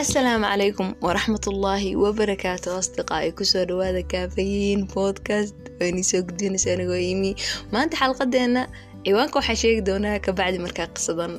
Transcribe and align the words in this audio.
asalaamu 0.00 0.44
calaykum 0.50 0.88
waraxmatullaahi 1.06 1.90
wabarakaatu 2.02 2.68
asdiqaa'i 2.80 3.30
ku 3.38 3.44
soo 3.44 3.64
dhawaada 3.68 4.02
kaafayiin 4.12 4.86
podcast. 4.94 5.54
Waynii 5.80 6.04
soo 6.10 6.22
gudbinaysa 6.26 6.72
anigoo 6.74 6.96
imi 7.12 7.30
maanta 7.72 7.96
xalqadeena 8.00 8.62
ciwaanka 9.04 9.36
waxaa 9.38 9.58
sheegi 9.62 9.82
doonaa 9.88 10.18
kabacdi 10.26 10.58
markaa 10.64 10.88
qisadan 10.96 11.32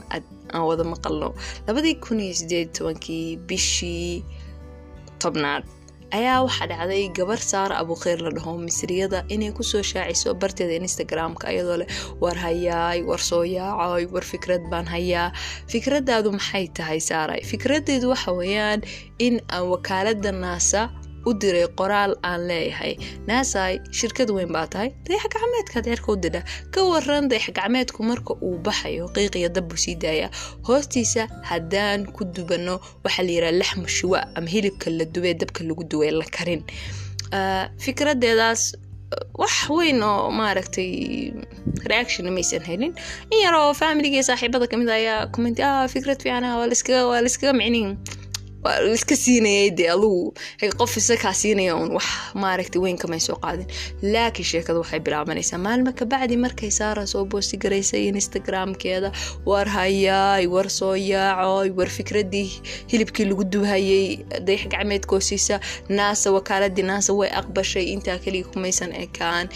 aan 0.54 0.64
wada 0.70 0.84
maqalno. 0.94 1.30
Labadii 1.68 1.96
kun 2.04 2.20
iyo 2.26 2.34
sideed 2.40 2.70
tobankii 2.78 3.38
bishii 3.48 4.24
tobnaad 5.22 5.64
ayaa 6.18 6.44
waxaa 6.46 6.68
dhacday 6.72 7.04
gabar 7.18 7.40
saara 7.52 7.76
abukheyr 7.84 8.20
la 8.26 8.32
dhaho 8.38 8.54
misriyada 8.68 9.20
inay 9.36 9.52
ku 9.58 9.64
soo 9.72 9.82
shaaciso 9.92 10.34
barteeda 10.42 10.76
instagram-ka 10.86 11.46
ayadoo 11.52 11.78
leh 11.82 11.90
war 12.24 12.38
hayaay 12.46 13.00
war 13.10 13.22
soo 13.30 13.44
yaacay 13.58 14.06
war 14.14 14.26
fikrad 14.32 14.64
baan 14.72 14.86
hayaa. 14.96 15.28
Fikradaadu 15.74 16.30
maxay 16.38 16.66
tahay 16.78 17.00
saaray 17.10 17.42
fikradeedu 17.52 18.08
waxa 18.14 18.32
weeyaan 18.40 18.80
in 19.26 19.36
aan 19.56 19.66
wakaalada 19.74 20.32
naasa 20.44 20.82
u 21.26 21.34
diray 21.42 21.68
qoraal 21.80 22.14
aan 22.30 22.42
leeyahay. 22.50 22.94
Naasay 23.28 23.80
shirkad 23.92 24.30
weyn 24.36 24.52
baa 24.56 24.68
tahay. 24.74 24.90
Dayax 25.08 25.26
gacmeedkaad 25.34 25.86
cerka 25.92 26.12
u 26.12 26.16
didha 26.24 26.42
ka 26.74 26.80
waran 26.90 27.28
dayax 27.32 27.50
gacmeedku 27.58 28.00
marka 28.10 28.34
uu 28.46 28.58
baxayo 28.66 29.06
qiiqiya 29.16 29.50
dabbuu 29.56 29.78
sii 29.84 29.96
daaya 30.04 30.28
hoostiisa 30.68 31.24
haddaan 31.50 32.06
ku 32.16 32.24
dubano 32.36 32.76
waxaa 33.04 33.24
la 33.28 33.32
yiraha 33.36 33.54
laxma 33.62 33.88
shuwa 33.98 34.20
ama 34.36 34.48
hilibka 34.54 34.90
la 34.90 35.06
dubee 35.06 35.34
dabka 35.34 35.64
lagu 35.64 35.84
duway 35.92 36.12
la 36.12 36.26
karin. 36.36 36.62
Fikradeedaas 37.84 38.64
wax 39.42 39.70
weyn 39.70 40.02
oo 40.04 40.32
maaragtay 40.32 41.34
reaction 41.92 42.26
maysan 42.34 42.64
helin. 42.70 42.94
In 43.32 43.40
yar 43.46 43.56
oo 43.56 43.74
familiga 43.74 44.24
saaxiibada 44.24 44.68
ka 44.68 44.78
mid 44.78 44.90
ayaa 44.90 45.28
comment 45.34 45.60
ah 45.60 45.88
fikrad 45.94 46.20
fiican 46.24 46.44
waa 46.44 46.68
laiskaga 47.22 47.54
micnin 47.54 47.98
waa 48.64 48.80
iska 48.98 49.16
siinayay 49.16 49.70
dee 49.78 49.90
adugu 49.96 50.34
qof 50.80 50.98
isakaa 50.98 51.34
siinaya 51.42 51.76
un 51.76 51.92
wax 51.98 52.08
maaragtay 52.44 52.82
weyn 52.82 52.98
kamay 52.98 53.20
soo 53.20 53.36
qaadin. 53.44 53.68
Laakiin 54.14 54.46
sheekada 54.52 54.80
waxay 54.80 55.00
bilaabanaysaa 55.06 55.58
maalmo 55.66 55.92
kabacdi 56.00 56.38
markay 56.38 56.72
saara 56.72 57.06
soo 57.14 57.26
boosti 57.26 57.58
garaysay 57.64 58.08
instagramkeeda 58.08 59.12
war 59.46 59.68
hayaay 59.68 60.48
war 60.48 60.70
soo 60.70 60.96
yaacoy 60.96 61.70
war 61.78 61.90
fikradii 61.98 62.50
hilibkii 62.92 63.26
lagu 63.26 63.44
dubhayay 63.44 64.24
dayax 64.48 64.68
gacmeedkoosiisa 64.74 65.60
naasa 65.90 66.32
wakaaladii 66.32 66.84
naasa 66.92 67.14
way 67.20 67.30
aqbashay 67.40 67.86
intaa 67.96 68.18
keliya 68.24 68.46
kumaysan 68.52 68.92
ekaan 69.06 69.48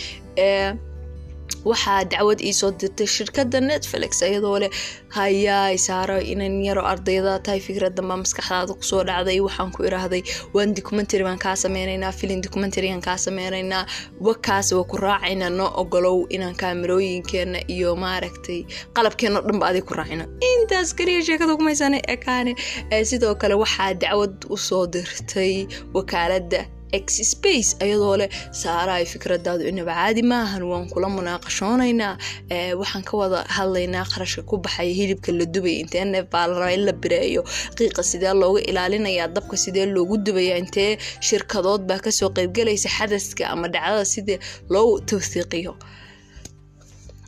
waxaa 1.65 2.03
dacwad 2.11 2.39
iisoo 2.41 2.71
dirtay 2.79 3.07
shirkada 3.07 3.59
netflix 3.61 4.21
ayadoo 4.27 4.59
leh 4.59 4.69
hayaay 5.17 5.77
saaro 5.77 6.17
inan 6.21 6.61
yaro 6.65 6.81
ardayda 6.91 7.39
tahay 7.45 7.59
fikradanbaa 7.67 8.17
maskaxdaada 8.23 8.73
ku 8.79 8.83
soo 8.91 9.03
dhacday 9.09 9.39
waxaan 9.47 9.71
ku 9.75 9.83
iraahday 9.89 10.23
waan 10.53 10.73
documentary 10.77 11.23
baan 11.27 11.39
kaa 11.45 11.55
sameynaynaa 11.63 12.11
filin 12.19 12.41
documentary-gaan 12.45 13.01
kaa 13.07 13.17
sameynaynaa 13.25 13.83
wakaas 14.27 14.71
waa 14.77 14.83
ku 14.91 14.97
raacaynaa 15.05 15.49
noo 15.59 15.69
ogolow 15.81 16.17
inaan 16.29 16.55
kaamirooyinkeena 16.61 17.59
iyo 17.75 17.95
maaragtay 17.95 18.59
qalabkeena 18.95 19.39
o 19.39 19.45
dhanba 19.47 19.67
adig 19.71 19.85
ku 19.89 19.93
raacina 19.99 20.25
intaas 20.51 20.95
kaliya 20.97 21.21
sheekada 21.27 21.55
kumaysana 21.59 21.97
ekaane 22.15 22.55
sidoo 23.09 23.35
kale 23.41 23.53
waxaa 23.63 23.93
dacwad 24.03 24.35
u 24.49 24.57
soo 24.57 24.85
dirtay 24.93 25.67
wakaalada 25.93 26.61
exspace 26.99 27.69
ayadoo 27.83 28.15
leh 28.21 28.29
saaraay 28.61 29.05
fikradaadu 29.13 29.63
inaba 29.71 29.93
caadi 29.99 30.21
maahan 30.31 30.63
waan 30.71 30.85
kula 30.93 31.07
munaaqashoonaynaa 31.17 32.13
waxaan 32.81 33.03
ka 33.09 33.13
wada 33.21 33.39
hadlaynaa 33.57 34.05
qarashka 34.13 34.41
ku 34.49 34.55
baxaya 34.65 34.93
hilibka 34.99 35.31
la 35.39 35.45
dubay 35.55 35.75
intee 35.83 36.05
neef 36.13 36.25
baa 36.33 36.69
in 36.75 36.81
la 36.87 36.93
bireeyo 37.03 37.41
qiiqa 37.77 38.01
sidee 38.11 38.33
looga 38.41 38.61
ilaalinayaa 38.69 39.27
dabka 39.35 39.55
sidee 39.63 39.85
loogu 39.95 40.15
dubaya 40.25 40.55
intee 40.63 40.91
shirkadood 41.27 41.81
baa 41.89 41.99
ka 42.05 42.11
soo 42.19 42.29
qeybgalaysa 42.37 42.89
xadaska 42.97 43.43
ama 43.53 43.67
dhacdada 43.73 44.05
sidee 44.13 44.37
loo 44.73 44.99
tawhiiqiyo 45.09 45.73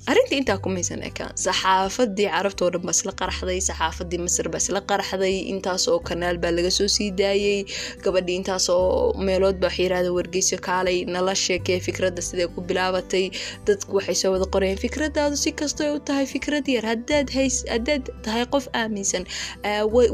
arrintii 0.09 0.37
intaa 0.41 0.57
kumaysan 0.65 1.01
ekaan 1.09 1.31
saxaafadii 1.45 2.27
carabtoo 2.35 2.69
dhan 2.73 2.83
baa 2.87 2.95
isla 2.97 3.11
qaraxday 3.21 3.59
saxaafadii 3.69 4.19
masar 4.25 4.47
baa 4.53 4.61
isla 4.63 4.81
qaraxday 4.91 5.35
intaasoo 5.53 5.97
kanaal 6.09 6.37
baa 6.43 6.51
laga 6.57 6.71
soo 6.77 6.87
sii 6.95 7.09
daayey 7.21 7.59
gabadhii 8.05 8.37
intaasoo 8.41 8.83
meelood 9.27 9.57
baa 9.63 9.71
waxay 9.71 10.09
wargeyso 10.17 10.57
kaalay 10.67 10.97
nala 11.15 11.33
sheekee 11.45 11.79
fikradda 11.87 12.21
siday 12.29 12.47
ku 12.55 12.59
bilaabatay 12.69 13.25
dadku 13.67 13.91
waxay 13.99 14.17
soo 14.21 14.31
wada 14.35 14.47
qorayeen 14.55 14.79
fikradaadu 14.85 15.35
si 15.43 15.51
kastoo 15.61 15.89
u 15.95 15.99
tahay 16.07 16.25
fikrad 16.35 16.65
yar 16.75 16.85
hadaad 16.91 17.27
hays 17.37 17.55
haddaad 17.73 18.03
tahay 18.25 18.45
qof 18.53 18.65
aaminsan 18.81 19.23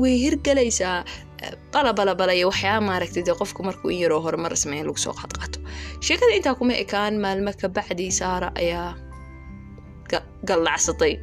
way 0.04 0.16
hirgalaysaa 0.26 0.98
balabalabalayo 1.74 2.48
waxyaa 2.52 2.80
maaragtay 2.90 3.24
dee 3.28 3.36
qofku 3.42 3.62
markuu 3.68 3.90
in 3.96 4.00
yaroo 4.04 4.22
horumar 4.26 4.54
sameeya 4.64 4.84
lagu 4.88 5.00
soo 5.06 5.14
qaadqaato 5.22 5.60
sheekada 6.08 6.34
intaa 6.40 6.56
kuma 6.60 6.74
ekaan 6.84 7.14
maalmo 7.26 7.52
kabacdi 7.62 8.08
saara 8.20 8.50
ayaa 8.64 8.88
galacsatay. 10.50 11.14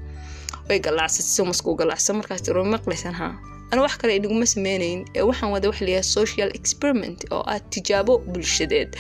Way 0.69 0.79
galacsatay 0.87 1.33
somaskuu 1.37 1.75
galacsa 1.81 2.13
markaas 2.19 2.43
tiro 2.47 2.65
maqlaysan 2.65 3.15
haa 3.21 3.35
ana 3.73 3.81
wax 3.83 3.97
kale 4.01 4.13
inaguma 4.17 4.47
sameynayn 4.55 5.01
ee 5.17 5.23
waxaan 5.29 5.51
wada 5.55 5.69
waxa 5.71 5.85
layahay 5.87 6.03
social 6.19 6.49
experiment 6.59 7.19
oo 7.35 7.43
ah 7.53 7.59
tijaabo 7.73 8.19
bulshadeed. 8.33 8.91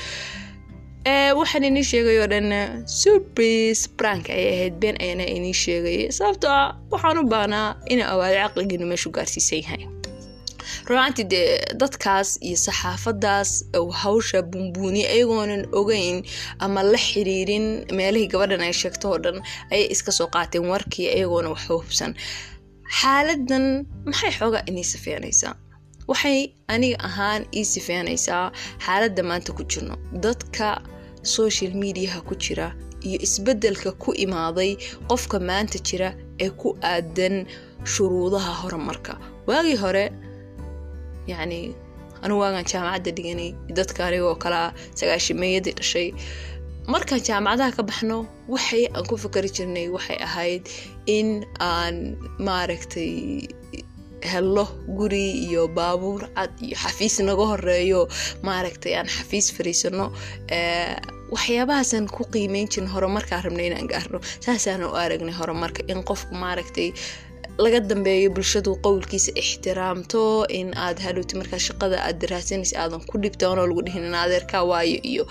Waxaan 1.41 1.65
inii 1.69 1.84
sheegay 1.91 2.16
oo 2.22 2.26
dhan 2.32 2.48
surprise 2.87 3.82
brank 3.98 4.25
ayay 4.31 4.48
ahayd 4.54 4.75
been 4.82 4.97
ayana 5.04 5.25
inii 5.37 5.54
sheegay. 5.65 5.98
Sababtoo 6.19 6.50
ah 6.50 6.69
waxaan 6.92 7.19
u 7.21 7.25
baahnaa 7.32 7.69
ina 7.92 8.04
awaado 8.12 8.37
caqligiinu 8.42 8.87
meeshu 8.92 9.10
gaarsiisan 9.16 9.59
yahay 9.62 9.82
runaantii 10.88 11.25
dee 11.32 11.48
dadkaas 11.82 12.31
iyo 12.47 12.56
saxaafadaas 12.66 13.50
hawsha 14.03 14.43
buunbuuniya 14.43 15.09
ayagoonan 15.15 15.62
ogeyn 15.81 16.16
ama 16.65 16.82
la 16.82 16.98
xiriirin 17.06 17.66
meelihii 17.98 18.28
gabadhan 18.32 18.60
ay 18.66 18.72
sheegto 18.82 19.06
oo 19.12 19.19
dhan 19.25 19.38
ayay 19.72 19.87
iska 19.94 20.12
soo 20.19 20.26
qaateen 20.34 20.65
warkii 20.72 21.09
ayagoona 21.16 21.48
wax 21.54 21.62
hubsan. 21.69 22.12
Xaaladan 23.00 23.66
maxay 24.09 24.31
xoogaa 24.38 24.62
inii 24.71 24.84
sifeynaysaa 24.92 25.54
waxay 26.10 26.38
aniga 26.75 26.98
ahaan 27.09 27.42
ii 27.59 27.65
sifeynaysaa 27.75 28.44
xaaladda 28.84 29.22
maanta 29.31 29.53
ku 29.56 29.62
jirno. 29.71 29.94
Dadka 30.25 30.66
social 31.22 31.72
mediaha 31.82 32.21
ku 32.28 32.34
jira 32.44 32.66
iyo 33.06 33.19
isbeddelka 33.26 33.91
ku 34.03 34.10
imaaday 34.25 34.76
qofka 35.09 35.37
maanta 35.48 35.78
jira 35.88 36.09
ee 36.44 36.50
ku 36.60 36.69
aadan 36.92 37.47
shuruudaha 37.92 38.53
horumarka. 38.60 39.12
Waagii 39.47 39.76
hore 39.84 40.04
yacni 41.31 41.60
anu 42.25 42.34
waagaan 42.43 42.66
jaamacadda 42.72 43.10
dhiganay 43.16 43.50
dadka 43.78 44.00
anigoo 44.09 44.34
kalea 44.44 44.65
sagaashimeeyadii 44.99 45.75
dhashay 45.78 46.09
markaan 46.93 47.22
jaamacadaha 47.28 47.72
ka 47.78 47.83
baxno 47.91 48.19
waxay 48.55 48.84
aan 48.94 49.05
ku 49.10 49.15
fikari 49.25 49.50
jirnay 49.56 49.87
waxay 49.97 50.19
ahayd 50.28 50.62
in 51.16 51.28
aan 51.71 51.97
maaragtay 52.47 53.12
hello 54.33 54.65
guri 54.99 55.27
iyo 55.47 55.62
baabuur 55.77 56.22
cad 56.37 56.53
iyo 56.66 56.77
xafiis 56.83 57.16
naga 57.28 57.44
horeeyo 57.53 58.00
maaragtay 58.49 58.93
aan 58.99 59.09
xafiis 59.16 59.47
fariisano 59.56 60.06
waxyaabahaasaan 61.34 62.06
ku 62.16 62.22
qiimeyn 62.33 62.69
jirna 62.72 62.91
horumarkaa 62.94 63.41
rabnay 63.47 63.66
inaan 63.71 63.89
gaarno 63.93 64.19
saasaan 64.44 64.83
u 64.87 64.91
aragnay 65.03 65.34
horumarka 65.41 65.83
in 65.93 66.00
qofku 66.10 66.34
maaragtay 66.44 66.89
laga 67.58 67.80
dambeeyo 67.90 68.30
bulshadu 68.36 68.72
qowlkiisa 68.84 69.32
ixtiraamto 69.42 70.22
in 70.58 70.68
aad 70.84 70.98
hadhowti 71.06 71.34
markaa 71.40 71.60
shaqada 71.68 71.96
aad 72.06 72.16
daraasanaysa 72.22 72.76
aadan 72.82 73.02
ku 73.10 73.18
dhibtoonoo 73.24 73.66
lagu 73.70 73.82
dhihin 73.86 74.04
in 74.10 74.14
adeerkaa 74.24 74.62
waayo 74.70 74.98
iyo 75.12 75.24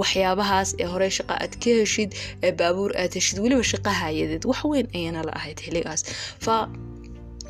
waxyaabahaas 0.00 0.68
ee 0.82 0.88
hore 0.92 1.08
shaqa 1.18 1.34
aad 1.44 1.54
ka 1.62 1.70
heshid 1.80 2.10
ee 2.46 2.52
baabuur 2.60 2.90
aad 3.02 3.12
heshid 3.18 3.38
weliba 3.44 3.64
shaqa 3.72 3.90
hayadeed. 4.02 4.42
Wax 4.50 4.60
weyn 4.72 4.86
ayana 4.98 5.20
la 5.28 5.32
ahayd 5.38 5.58
xilligaas 5.64 6.00
fa 6.44 6.54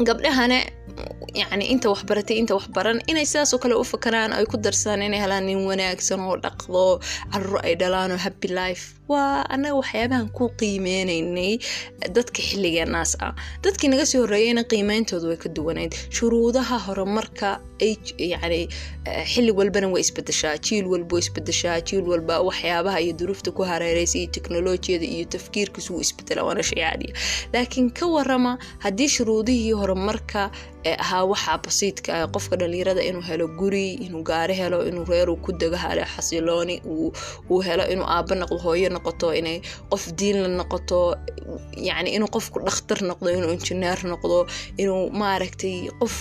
gabdhahane 0.08 0.58
yacni 1.40 1.64
inta 1.74 1.88
waxbaratay 1.92 2.36
inta 2.42 2.54
waxbaran 2.58 2.98
inay 3.10 3.26
sidaasoo 3.30 3.58
kale 3.62 3.74
u 3.74 3.84
fakaraan 3.92 4.32
ay 4.32 4.44
ku 4.50 4.56
darsadaan 4.56 5.02
inay 5.08 5.20
helaan 5.24 5.44
nin 5.46 5.60
wanaagsan 5.68 6.20
oo 6.20 6.36
dhaqdo 6.44 7.00
caruro 7.32 7.58
ay 7.66 7.74
dhalaan 7.80 8.10
oo 8.12 8.20
happy 8.26 8.48
life. 8.48 8.84
waa 9.12 9.46
annaga 9.54 9.74
waxyaabahan 9.80 10.28
ku 10.36 10.44
qiimeynaynay 10.60 11.52
dadka 12.16 12.40
xilligeenaas 12.48 13.12
ah 13.26 13.34
dadkii 13.64 13.88
naga 13.92 14.04
sii 14.10 14.18
horreeyeyna 14.22 14.62
qiimeyntooda 14.72 15.26
way 15.30 15.36
ka 15.44 15.48
duwanayd 15.56 15.92
shuruudaha 16.16 16.76
horumarka 16.86 17.48
yacni 18.32 18.60
xilli 19.32 19.52
walbana 19.58 19.88
way 19.94 20.02
isbedeshaa 20.06 20.56
jiil 20.66 20.86
walba 20.92 21.18
isbedeshaa 21.22 21.78
jiil 21.88 22.02
walba 22.12 22.40
waxyaabaha 22.48 22.98
iyo 23.04 23.12
duruufta 23.20 23.50
ku 23.56 23.62
hareereysa 23.70 24.18
iyo 24.18 24.28
teknolojiyada 24.36 25.06
iyo 25.14 25.24
tafkiirkiisu 25.34 25.90
wuu 25.94 26.02
isbedela 26.06 26.42
waana 26.48 26.62
shay 26.62 26.82
caadiya 26.82 27.14
laakiin 27.54 27.90
ka 27.98 28.06
warama 28.16 28.58
haddii 28.84 29.08
shuruudihii 29.16 29.72
horumarka 29.80 30.50
ee 30.88 30.94
ahaa 31.04 31.24
waxaa 31.32 31.58
basiidka 31.64 32.10
ah 32.22 32.26
qofka 32.34 32.54
dhalinyarada 32.60 33.02
inuu 33.08 33.24
helo 33.28 33.46
guri 33.60 33.86
inuu 34.06 34.22
gaari 34.30 34.54
helo 34.60 34.78
inuu 34.88 35.04
reer 35.10 35.28
uu 35.32 35.38
ku 35.44 35.50
dego 35.60 35.76
hale 35.84 36.02
xasilooni 36.14 36.76
uu 37.50 37.60
helo 37.66 37.84
inuu 37.92 38.06
aabo 38.16 38.34
noqdo 38.42 38.58
hooyo 38.66 38.88
noqoto 38.96 39.26
inay 39.40 39.58
qof 39.90 40.02
diin 40.18 40.36
la 40.44 40.48
noqoto 40.60 40.98
yacni 41.88 42.10
inuu 42.16 42.30
qofku 42.36 42.56
dhakhtar 42.66 42.98
noqdo 43.10 43.28
inuu 43.38 43.52
injineer 43.56 43.98
noqdo 44.12 44.36
inuu 44.82 45.02
maaragtay 45.20 45.76
qof 46.00 46.14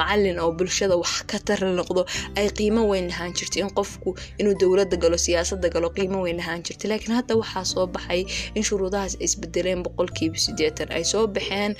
macalin 0.00 0.38
oo 0.44 0.50
bulshada 0.58 0.94
wax 1.02 1.14
ka 1.30 1.38
tar 1.46 1.58
la 1.66 1.72
noqdo 1.80 2.00
ay 2.38 2.46
qiimo 2.58 2.82
weyn 2.90 3.06
lahaan 3.12 3.32
jirto 3.38 3.56
in 3.64 3.70
qofku 3.78 4.08
inuu 4.40 4.54
dowladda 4.60 4.96
galo 5.02 5.18
siyaasada 5.26 5.68
galo 5.74 5.88
qiimo 5.96 6.18
weyn 6.24 6.36
lahaan 6.40 6.60
jirta 6.66 6.84
laakiin 6.90 7.14
hadda 7.18 7.32
waxaa 7.42 7.64
soo 7.72 7.86
baxay 7.94 8.20
in 8.56 8.62
shuruudahaas 8.68 9.14
isbedeleen 9.26 9.80
boqolkiiba 9.86 10.38
sideetan 10.46 10.88
ay 10.96 11.04
soo 11.12 11.24
baxeen 11.36 11.72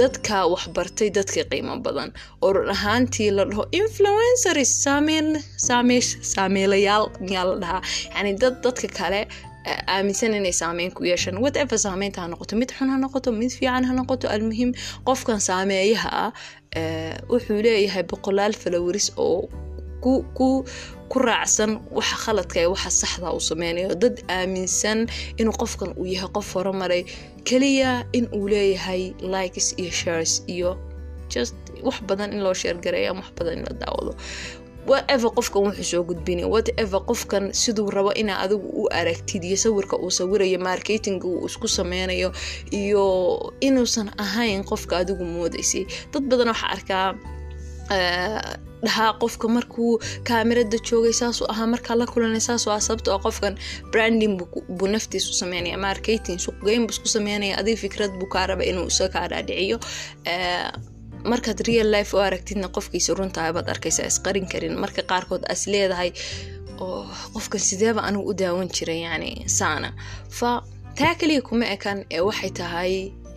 dadka 0.00 0.36
waxbartay 0.52 1.08
dadka 1.18 1.42
qiimo 1.50 1.74
badan. 1.86 2.10
Run 2.54 2.68
ahaantii 2.76 3.30
la 3.36 3.44
dhaho 3.50 3.64
influenceris 3.80 4.72
saameelayaal 6.34 7.04
miyaa 7.20 7.44
la 7.50 7.56
dhahaa. 7.62 7.82
Yani 8.14 8.32
dad 8.42 8.54
dadka 8.64 8.88
kale 8.98 9.20
aaminsan 9.94 10.34
inay 10.38 10.52
saameyn 10.52 10.90
ku 10.96 11.04
yeeshaan. 11.04 11.38
Whatever 11.44 11.78
saameynta 11.78 12.20
ha 12.22 12.28
noqoto 12.34 12.56
mid 12.56 12.70
xun 12.78 12.88
ha 12.92 12.96
noqoto 13.04 13.32
mid 13.40 13.50
fiican 13.58 13.84
ha 13.88 13.92
noqoto 14.00 14.26
almuhim 14.34 14.70
qofkan 15.08 15.40
saameeyaha 15.48 16.10
ah 16.22 16.30
wuxuu 17.32 17.60
leeyahay 17.66 18.02
boqolaal 18.12 18.52
faloweris 18.62 19.08
oo 19.16 19.48
ku 20.04 20.48
ku 21.12 21.18
raacsan 21.18 21.70
waxa 21.98 22.16
khaladka 22.24 22.56
ee 22.62 22.66
waxa 22.74 22.90
saxda 23.00 23.28
uu 23.36 23.40
sameynayo 23.50 23.94
dad 24.02 24.16
aaminsan 24.28 24.98
inuu 25.40 25.56
qofkan 25.62 25.90
uu 26.00 26.06
yahay 26.14 26.30
qof 26.36 26.48
horumaray 26.54 27.02
keliya 27.48 27.90
in 28.12 28.24
uu 28.38 28.48
leeyahay 28.52 29.02
likes 29.34 29.66
iyo 29.80 29.90
shares 30.00 30.32
iyo 30.54 30.70
just 31.34 31.54
wax 31.86 31.96
badan 32.08 32.32
in 32.32 32.40
loo 32.44 32.54
sheergareeyo 32.54 33.10
ama 33.10 33.20
wax 33.20 33.30
badan 33.38 33.54
in 33.58 33.64
la 33.68 33.72
daawado. 33.80 34.12
Whatever 34.88 35.28
qofkan 35.36 35.62
wuxuu 35.68 35.84
soo 35.90 36.02
gudbinaya 36.08 36.48
whatever 36.54 37.00
qofkan 37.10 37.52
siduu 37.52 37.90
rabo 37.96 38.12
inaa 38.20 38.38
adigu 38.44 38.68
u 38.82 38.88
aragtid 39.00 39.44
iyo 39.44 39.56
sawirka 39.56 39.96
uu 40.00 40.10
sawirayo 40.10 40.58
marketinga 40.58 41.26
uu 41.28 41.46
isku 41.46 41.68
sameynayo 41.68 42.32
iyo 42.72 43.04
inuusan 43.60 44.08
ahayn 44.24 44.64
qofka 44.64 44.96
adigu 45.04 45.24
moodaysay 45.24 45.84
dad 46.12 46.24
badan 46.30 46.48
waxaa 46.52 46.70
arkaa 46.76 47.06
dhahaa 48.86 49.12
qofka 49.22 49.46
markuu 49.56 49.92
kaamirada 50.28 50.78
joogay 50.88 51.12
saasuu 51.20 51.46
ahaa 51.52 51.66
markaa 51.74 51.96
la 52.00 52.06
kulanay 52.12 52.40
saasuu 52.48 52.72
ah 52.76 52.80
sababto 52.86 53.08
oo 53.14 53.20
qofkan 53.26 53.54
branding 53.92 54.34
buu 54.78 54.88
naftiisu 54.94 55.32
sameynaya 55.40 55.78
marketing 55.88 56.38
suuqgeyn 56.44 56.82
buu 56.86 56.94
isku 56.96 57.08
sameynaya 57.16 57.54
adiga 57.60 57.78
fikrad 57.84 58.12
buu 58.18 58.28
kaa 58.34 58.46
raba 58.50 58.64
inuu 58.70 58.86
isa 58.92 59.08
kaa 59.14 59.26
dhaadhiciyo 59.32 59.78
markaad 61.30 61.60
real 61.68 61.88
life 61.96 62.16
u 62.16 62.20
aragtidna 62.20 62.68
qofkiisa 62.76 63.14
runtahay 63.18 63.52
baad 63.56 63.68
arkaysaa 63.74 64.06
isqarin 64.12 64.46
karin. 64.52 64.74
Marka 64.82 65.02
qaarkood 65.10 65.42
as 65.52 65.66
leedahay 65.72 66.10
oo 66.80 67.06
qofkan 67.34 67.60
sideeba 67.68 68.00
anigu 68.08 68.30
u 68.30 68.34
daawan 68.40 68.68
jiray 68.76 69.00
yani 69.06 69.30
saana. 69.58 69.92
Fa 70.38 70.50
taa 70.98 71.14
kaliya 71.20 71.42
kuma 71.48 71.66
ekan 71.76 71.98
ee 72.10 72.20
waxay 72.28 72.50
tahay 72.60 72.92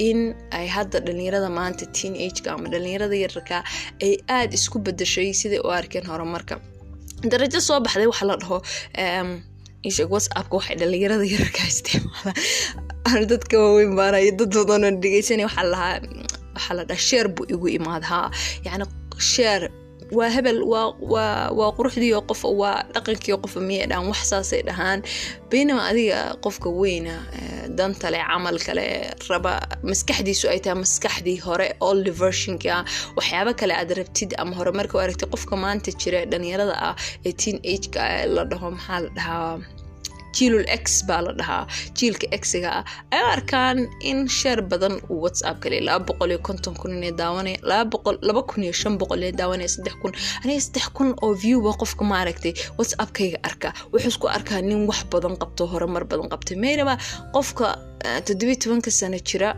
in 0.10 0.20
ay 0.58 0.66
hadda 0.76 0.98
dhalinyarada 1.08 1.50
maanta 1.60 1.86
teen 1.98 2.14
ageka 2.26 2.50
ama 2.56 2.68
dhalinyarada 2.74 3.16
yararka 3.24 3.58
ay 4.06 4.14
aada 4.38 4.54
isku 4.60 4.78
bedashay 4.86 5.30
siday 5.42 5.60
u 5.68 5.70
arkeen 5.80 6.06
horumarka. 6.12 6.56
Darajo 7.32 7.60
soo 7.68 7.80
baxday 7.86 8.08
waxa 8.12 8.26
la 8.30 8.36
dhaho 8.44 8.58
isheg 9.90 10.08
whatsappka 10.14 10.54
waxay 10.60 10.76
dhalinyarada 10.82 11.26
yararka 11.34 11.62
isticmaala. 11.72 12.32
Dadka 13.32 13.56
waaweyn 13.64 13.94
baanayo 14.00 14.32
dad 14.40 14.52
badanoo 14.60 14.92
dhegeysanay 15.04 15.46
waxaa 15.50 15.68
lahaa 15.74 15.96
waxaa 16.56 16.76
la 16.80 16.84
dhaha 16.90 17.02
sheer 17.10 17.26
buu 17.36 17.46
igu 17.54 17.68
imaad 17.78 18.04
yacni 18.66 18.86
sheer 19.34 19.62
waa 20.18 20.30
hebel 20.36 20.60
waa 20.72 21.72
quruxdii 21.78 22.14
oo 22.18 22.22
qof 22.30 22.42
waa 22.62 22.78
dhaqankii 22.94 23.38
qofa 23.44 23.60
miyay 23.68 23.88
dhahaan 23.92 24.08
wax 24.12 24.22
saasay 24.32 24.62
dhahaan. 24.70 25.00
Baynama 25.52 25.82
adiga 25.92 26.20
qofka 26.44 26.70
weyna 26.82 27.16
dantale 27.78 28.20
camal 28.30 28.58
kale 28.68 28.86
raba 29.30 29.54
maskaxdiisu 29.90 30.46
ay 30.54 30.60
tahay 30.64 30.78
maskaxdii 30.84 31.40
hore 31.46 31.68
old 31.90 32.08
versionka 32.22 32.76
waxyaabo 33.18 33.52
kale 33.60 33.74
aad 33.80 33.92
rabtid 34.00 34.32
ama 34.42 34.54
hore 34.60 34.72
marka 34.80 34.96
aragtid 35.04 35.30
qofka 35.34 35.56
maanta 35.64 35.92
jira 36.02 36.20
dhalinyarada 36.32 36.76
ah 36.90 36.96
ee 37.28 37.34
teen 37.42 37.58
ageka 37.74 38.04
la 38.36 38.44
dhaho 38.52 38.68
maxaa 38.76 39.00
la 39.06 39.10
dhahaa 39.18 39.54
jiilul 40.36 40.66
x 40.84 41.04
baa 41.08 41.22
la 41.26 41.32
dhahaa 41.40 41.64
jiilka 41.98 42.28
exiga 42.38 42.70
ah. 42.80 42.84
Ay 43.16 43.24
arkaan 43.36 43.78
in 44.10 44.28
sheer 44.38 44.60
badan 44.72 44.96
uu 45.10 45.20
whatsapp 45.24 45.58
kale 45.64 45.78
laba 45.88 46.06
boqol 46.10 46.30
iyo 46.34 46.40
konton 46.48 46.76
kun 46.82 46.92
inay 46.98 47.12
daawanaya 47.22 47.58
laba 47.70 47.86
boqol 47.94 48.18
laba 48.28 48.42
kun 48.50 48.64
iyo 48.64 48.74
shan 48.82 48.98
boqol 49.02 49.20
inay 49.24 49.32
daawanaya 49.42 49.70
saddex 49.76 49.96
kun. 50.02 50.12
Aniga 50.44 50.62
saddex 50.68 50.88
kun 50.98 51.10
oo 51.24 51.34
viewba 51.44 51.72
qofka 51.82 52.04
maaragtay 52.12 52.54
whatsappkayga 52.78 53.40
arka. 53.50 53.70
Wuxuu 53.94 54.12
isku 54.14 54.28
arkaa 54.38 54.62
nin 54.62 54.88
wax 54.90 55.02
badan 55.12 55.36
qabto 55.42 55.64
horumar 55.72 56.04
badan 56.12 56.28
qabtay. 56.34 56.56
Mayraba 56.64 56.96
qofka 57.36 57.68
toddobiyi 58.26 58.58
tobanka 58.64 58.92
sano 58.92 59.18
jira 59.30 59.50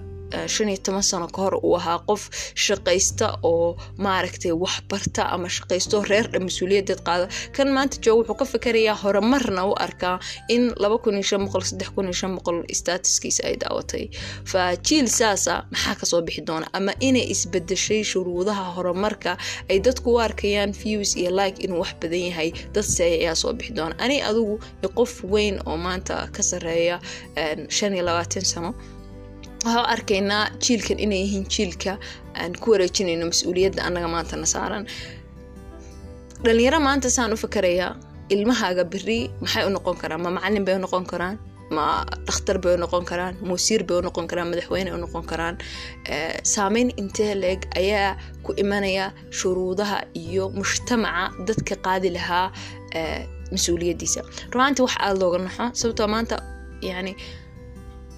shan 0.54 0.70
iyo 0.70 0.78
toban 0.86 1.04
sano 1.04 1.28
ka 1.36 1.42
hor 1.42 1.56
uu 1.64 1.76
ahaa 1.78 2.00
qof 2.08 2.22
shaqaysta 2.66 3.28
oo 3.44 3.78
maaragtay 3.98 4.52
waxbarta 4.64 5.22
ama 5.36 5.48
shaqaysto 5.56 6.02
reer 6.10 6.28
dha 6.34 6.40
mas'uuliyadeed 6.40 7.02
qaada. 7.08 7.26
Kan 7.56 7.68
maanta 7.76 7.98
jooga 8.06 8.20
wuxuu 8.22 8.38
ka 8.42 8.46
fikerayaa 8.54 8.96
horumarna 9.04 9.62
u 9.70 9.74
arkaa 9.86 10.20
in 10.50 10.64
laba 10.84 10.98
kun 11.04 11.14
iyo 11.20 11.24
shan 11.30 11.42
boqol 11.46 11.64
saddex 11.70 11.90
kun 11.96 12.06
iyo 12.10 12.14
shan 12.22 12.32
boqol 12.38 12.58
statuskiisa 12.80 13.42
ay 13.50 13.56
daawatay. 13.64 14.06
Fa 14.52 14.62
jiil 14.88 15.08
saasa 15.20 15.54
maxaa 15.72 15.96
ka 16.00 16.06
soo 16.06 16.22
bixi 16.26 16.42
doona? 16.48 16.68
Ama 16.78 16.92
inay 17.00 17.26
isbedeshay 17.34 18.02
shuruudaha 18.12 18.66
horumarka 18.76 19.38
ay 19.70 19.80
dadku 19.86 20.10
u 20.16 20.20
arkayaan 20.28 20.72
views 20.82 21.16
iyo 21.16 21.32
like 21.40 21.58
inuu 21.66 21.80
wax 21.84 21.94
badan 22.02 22.24
yahay 22.30 22.50
dad 22.74 22.86
seey 22.96 23.14
ayaa 23.22 23.36
soo 23.36 23.54
bixi 23.54 23.74
doona. 23.78 23.96
Ani 24.04 24.22
adigu 24.30 24.60
qof 24.98 25.14
weyn 25.34 25.56
oo 25.66 25.78
maanta 25.78 26.28
ka 26.36 26.42
sareeya 26.44 26.98
shan 27.70 27.94
iyo 27.96 28.04
labaatan 28.10 28.46
sano 28.46 28.72
waxaa 29.66 29.86
arkaynaa 29.94 30.44
jiilkan 30.64 31.00
inay 31.06 31.22
yihiin 31.26 31.46
jiilka 31.54 31.94
aan 32.42 32.54
ku 32.62 32.72
wareejinayno 32.72 33.26
mas'uuliyadda 33.32 33.82
annaga 33.88 34.08
maantana 34.16 34.46
saaran. 34.54 34.84
Dhalinyaro 36.44 36.80
maanta 36.88 37.10
saan 37.10 37.34
u 37.34 37.38
fikarayaa 37.44 37.92
ilmahaaga 38.34 38.84
beri 38.94 39.20
maxay 39.42 39.64
u 39.68 39.70
noqon 39.76 39.96
karaan? 40.02 40.22
Ma 40.26 40.30
macalin 40.38 40.66
bay 40.66 40.76
u 40.76 40.80
noqon 40.86 41.06
karaan? 41.12 41.38
Ma 41.76 41.86
dhakhtar 42.28 42.58
bay 42.64 42.74
u 42.76 42.78
noqon 42.84 43.06
karaan? 43.10 43.34
Muusiir 43.50 43.84
bay 43.88 43.98
u 43.98 44.02
noqon 44.08 44.28
karaan? 44.28 44.48
Madaxweyne 44.52 44.92
u 44.96 44.98
noqon 45.04 45.24
karaan? 45.32 45.56
Saameyn 46.54 46.90
intee 47.02 47.34
leeg 47.44 47.62
ayaa 47.82 48.18
ku 48.44 48.52
imanaya 48.64 49.06
shuruudaha 49.40 49.98
iyo 50.24 50.50
mujtamaca 50.58 51.32
dadka 51.48 51.76
qaadi 51.86 52.10
lahaa 52.18 52.48
mas'uuliyaddiisa. 53.54 54.22
Rumaantii 54.54 54.84
wax 54.86 54.96
aada 55.00 55.20
looga 55.22 55.38
naxo 55.46 55.66
sababtoo 55.80 56.08
maanta 56.16 56.36
yani 56.82 57.16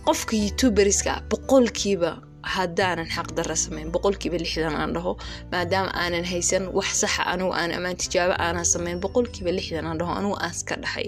qofka 0.07 0.33
youtuberska 0.43 1.13
boqolkiiba 1.31 2.11
haddaanan 2.55 3.07
xaqdarra 3.15 3.55
sameyn 3.65 3.87
boqolkiiba 3.95 4.37
lixdan 4.43 4.75
aan 4.81 4.91
dhaho 4.95 5.13
maadaama 5.51 5.91
aanan 6.03 6.25
haysan 6.31 6.63
wax 6.77 6.89
saxa 7.01 7.23
anigu 7.33 7.51
aan 7.61 7.71
amaan 7.77 7.97
tijaabo 8.03 8.33
aanan 8.45 8.65
sameyn 8.73 8.99
boqolkiiba 9.05 9.51
lixdan 9.57 9.85
aan 9.89 9.97
dhaho 9.99 10.11
anigu 10.19 10.35
aan 10.43 10.51
iska 10.55 10.75
dhahay. 10.83 11.07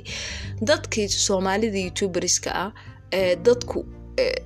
Dadkii 0.69 1.07
soomaalida 1.27 1.79
youtuberska 1.85 2.49
ah 2.63 2.71
ee 3.19 3.35
dadku 3.47 3.79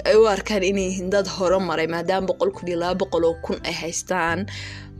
ay 0.09 0.15
u 0.21 0.23
arkaan 0.35 0.63
inay 0.69 0.85
yihiin 0.89 1.09
dad 1.13 1.27
horumaray 1.37 1.87
maadaama 1.95 2.27
boqol 2.29 2.51
laba 2.81 2.95
boqol 3.01 3.23
oo 3.29 3.35
kun 3.45 3.57
ay 3.69 3.73
haystaan 3.83 4.39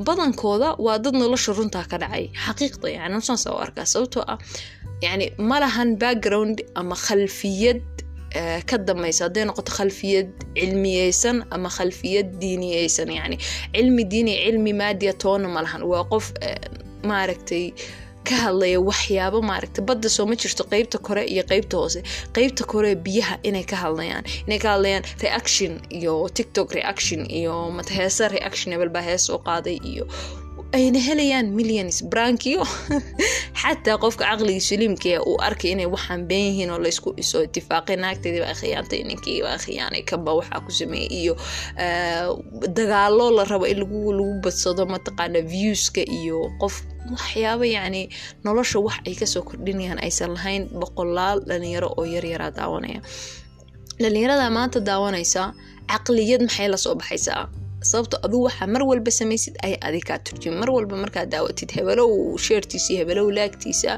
badankooda 0.08 0.70
waa 0.86 0.98
dad 1.04 1.16
nolosha 1.22 1.52
runtaa 1.58 1.86
ka 1.92 1.98
dhacay. 2.04 2.26
Xaqiiqda 2.46 2.88
yani 2.98 3.22
saas 3.28 3.46
u 3.46 3.58
arkaa 3.66 3.86
sababtoo 3.94 4.24
ah 4.34 4.38
yani 5.06 5.26
ma 5.50 5.58
lahan 5.64 5.90
background 6.04 6.58
ama 6.80 6.96
khalfiyad 7.06 7.82
ka 8.70 8.78
dambaysa 8.88 9.22
hadday 9.28 9.46
noqoto 9.50 9.72
khalfiyad 9.78 10.28
cilmiyeysan 10.60 11.38
ama 11.56 11.70
khalfiyad 11.78 12.28
diiniyeysan 12.42 13.10
yani 13.20 13.38
cilmi 13.76 14.04
diini 14.12 14.34
cilmi 14.46 14.74
maadiya 14.82 15.14
toona 15.24 15.48
ma 15.56 15.62
lahan 15.66 15.84
waa 15.92 16.04
qof 16.14 16.26
maaragtay 17.10 17.66
ka 18.30 18.36
hadlaya 18.46 18.80
waxyaabo 18.90 19.40
maaragtay 19.50 19.84
badda 19.90 20.10
soo 20.16 20.26
ma 20.30 20.36
jirto 20.42 20.64
qeybta 20.72 20.98
kore 21.08 21.24
iyo 21.34 21.44
qeybta 21.52 21.76
hoose 21.82 22.00
qeybta 22.36 22.64
kore 22.72 22.92
biyaha 23.06 23.36
inay 23.50 23.64
ka 23.72 23.76
hadlayaan 23.84 24.24
inay 24.48 24.60
ka 24.64 24.70
hadlayaan 24.76 25.04
reaction 25.26 25.74
iyo 25.90 26.30
tiktok 26.38 26.72
reaction 26.80 27.26
iyo 27.40 27.56
mataheesa 27.78 28.28
reaction 28.36 28.70
hebel 28.74 28.92
hees 29.08 29.26
soo 29.26 29.40
qaaday 29.48 29.78
iyo 29.92 30.06
ayna 30.74 31.00
helayaan 31.00 31.52
millions. 31.52 32.04
Brankiyo 32.04 32.64
xataa 33.62 33.98
qofka 33.98 34.26
caqliga 34.26 34.64
saliimkee 34.64 35.20
uu 35.20 35.38
arkay 35.48 35.72
inay 35.72 35.86
waxaan 35.86 36.28
been 36.28 36.46
yihiin 36.52 36.72
oo 36.72 36.80
laysku 36.80 37.14
iso 37.18 37.44
itifaaqay 37.44 37.96
naagteedii 38.00 38.44
baa 38.46 38.56
khiyaantay 38.62 39.04
ninkii 39.04 39.42
baa 39.44 39.58
khiyaanay 39.58 40.04
kanba 40.10 40.34
waxaa 40.40 40.64
ku 40.66 40.72
sameeyey 40.72 41.12
iyo 41.22 41.34
dagaalo 42.78 43.32
la 43.38 43.44
rabo 43.44 43.66
in 43.66 43.80
lagu 43.84 44.40
badsado 44.44 44.86
mataqaana 44.86 45.42
viewska 45.54 46.02
iyo 46.20 46.40
qof 46.62 46.84
waxyaabo 47.12 47.66
yacni 47.66 48.10
nolosha 48.44 48.80
wax 48.80 49.04
ay 49.08 49.16
ka 49.16 49.26
soo 49.26 49.44
kordhinayaan 49.44 50.00
aysan 50.00 50.34
lahayn 50.38 50.72
boqolaal 50.80 51.44
dhalinyaro 51.50 51.90
oo 51.98 52.06
yaryaraa 52.06 52.52
daawanaya. 52.52 53.02
Dhalinyarada 54.02 54.50
maanta 54.50 54.80
daawanaysa 54.80 55.54
caqliyad 55.92 56.42
maxay 56.48 56.68
la 56.72 56.78
soo 56.78 56.96
baxaysaa 56.96 57.61
sababto 57.90 58.18
aduu 58.26 58.42
waxaa 58.48 58.68
mar 58.74 58.84
walba 58.90 59.12
samaysid 59.20 59.56
ay 59.66 59.74
adig 59.88 60.04
kaa 60.10 60.20
turjumi 60.28 60.58
mar 60.62 60.70
walba 60.76 60.96
markaad 61.04 61.30
daawatid 61.34 61.70
hebelow 61.78 62.12
sheertiisa 62.46 62.94
hebelow 63.00 63.28
laagtiisa. 63.38 63.92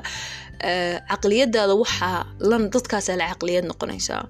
Caqliyadaada 1.11 1.73
waxaa 1.83 2.25
dadkaasaa 2.73 3.17
la 3.21 3.25
caqliyad 3.31 3.65
noqonaysaa 3.71 4.23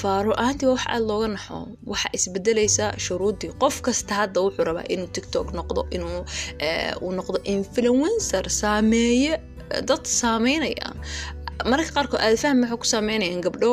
faaro 0.00 0.32
ahaantii 0.42 0.66
waa 0.68 0.74
wax 0.76 0.86
aada 0.86 1.04
looga 1.10 1.28
naxo. 1.34 1.56
Waxaa 1.92 2.10
isbedelaysaa 2.18 2.90
shuruudii 3.04 3.50
qof 3.62 3.76
kasta 3.86 4.14
hadda 4.20 4.40
wuxuu 4.44 4.64
rabaa 4.68 4.86
inuu 4.94 5.08
tiktok 5.16 5.48
noqdo 5.58 5.80
inuu 5.96 6.20
uu 7.04 7.12
noqdo 7.18 7.38
influencer 7.54 8.44
saameeye 8.60 9.32
dad 9.88 10.04
saameynaya 10.20 10.88
mararka 11.70 11.92
qaarkood 11.96 12.20
aada 12.26 12.36
fahmi 12.44 12.62
waxay 12.64 12.78
ku 12.82 12.86
saameynayaan 12.94 13.42
gabdho 13.46 13.70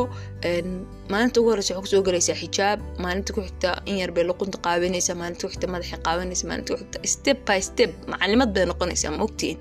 maalinta 1.14 1.38
ugu 1.42 1.50
horeysa 1.54 1.74
waxaa 1.78 1.84
ku 1.86 1.90
soo 1.94 2.02
galaysaa 2.08 2.38
xijaab 2.42 2.80
maalinta 3.04 3.34
ku 3.36 3.42
xigta 3.48 3.70
in 3.90 3.96
yar 4.02 4.12
bay 4.16 4.24
luqunta 4.30 4.58
qaabanaysaa 4.68 5.16
maalinta 5.22 5.44
ku 5.48 5.52
xigta 5.54 5.68
madaxa 5.76 5.98
qaabanaysa 6.08 6.44
maalinta 6.50 6.70
ku 6.74 6.80
xigta 6.82 7.00
step 7.16 7.38
by 7.50 7.60
step 7.70 7.92
macalimad 8.12 8.50
bay 8.56 8.66
noqonaysaa 8.72 9.12
ma 9.18 9.24
ogtihiin 9.28 9.58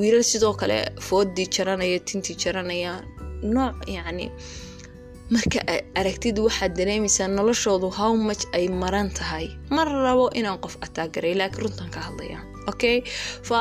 wiilal 0.00 0.24
sidoo 0.32 0.54
kale 0.60 0.78
foodii 1.08 1.46
jaranaya 1.56 1.98
tintii 2.08 2.36
jaranaya 2.44 2.92
nooc 3.56 3.76
yacni 3.96 4.26
marka 5.34 5.60
aragtid 6.00 6.36
waxaad 6.46 6.72
dareemaysaa 6.80 7.28
noloshoodu 7.38 7.88
how 7.98 8.12
much 8.28 8.44
ay 8.58 8.64
maran 8.82 9.08
tahay. 9.18 9.46
Mar 9.76 9.86
rabo 10.06 10.24
inaan 10.40 10.58
qof 10.64 10.74
ataagaray 10.86 11.34
laakiin 11.40 11.62
runtan 11.64 11.88
ka 11.94 12.00
hadlaya 12.06 12.38
okay? 12.72 12.96
Fa 13.48 13.58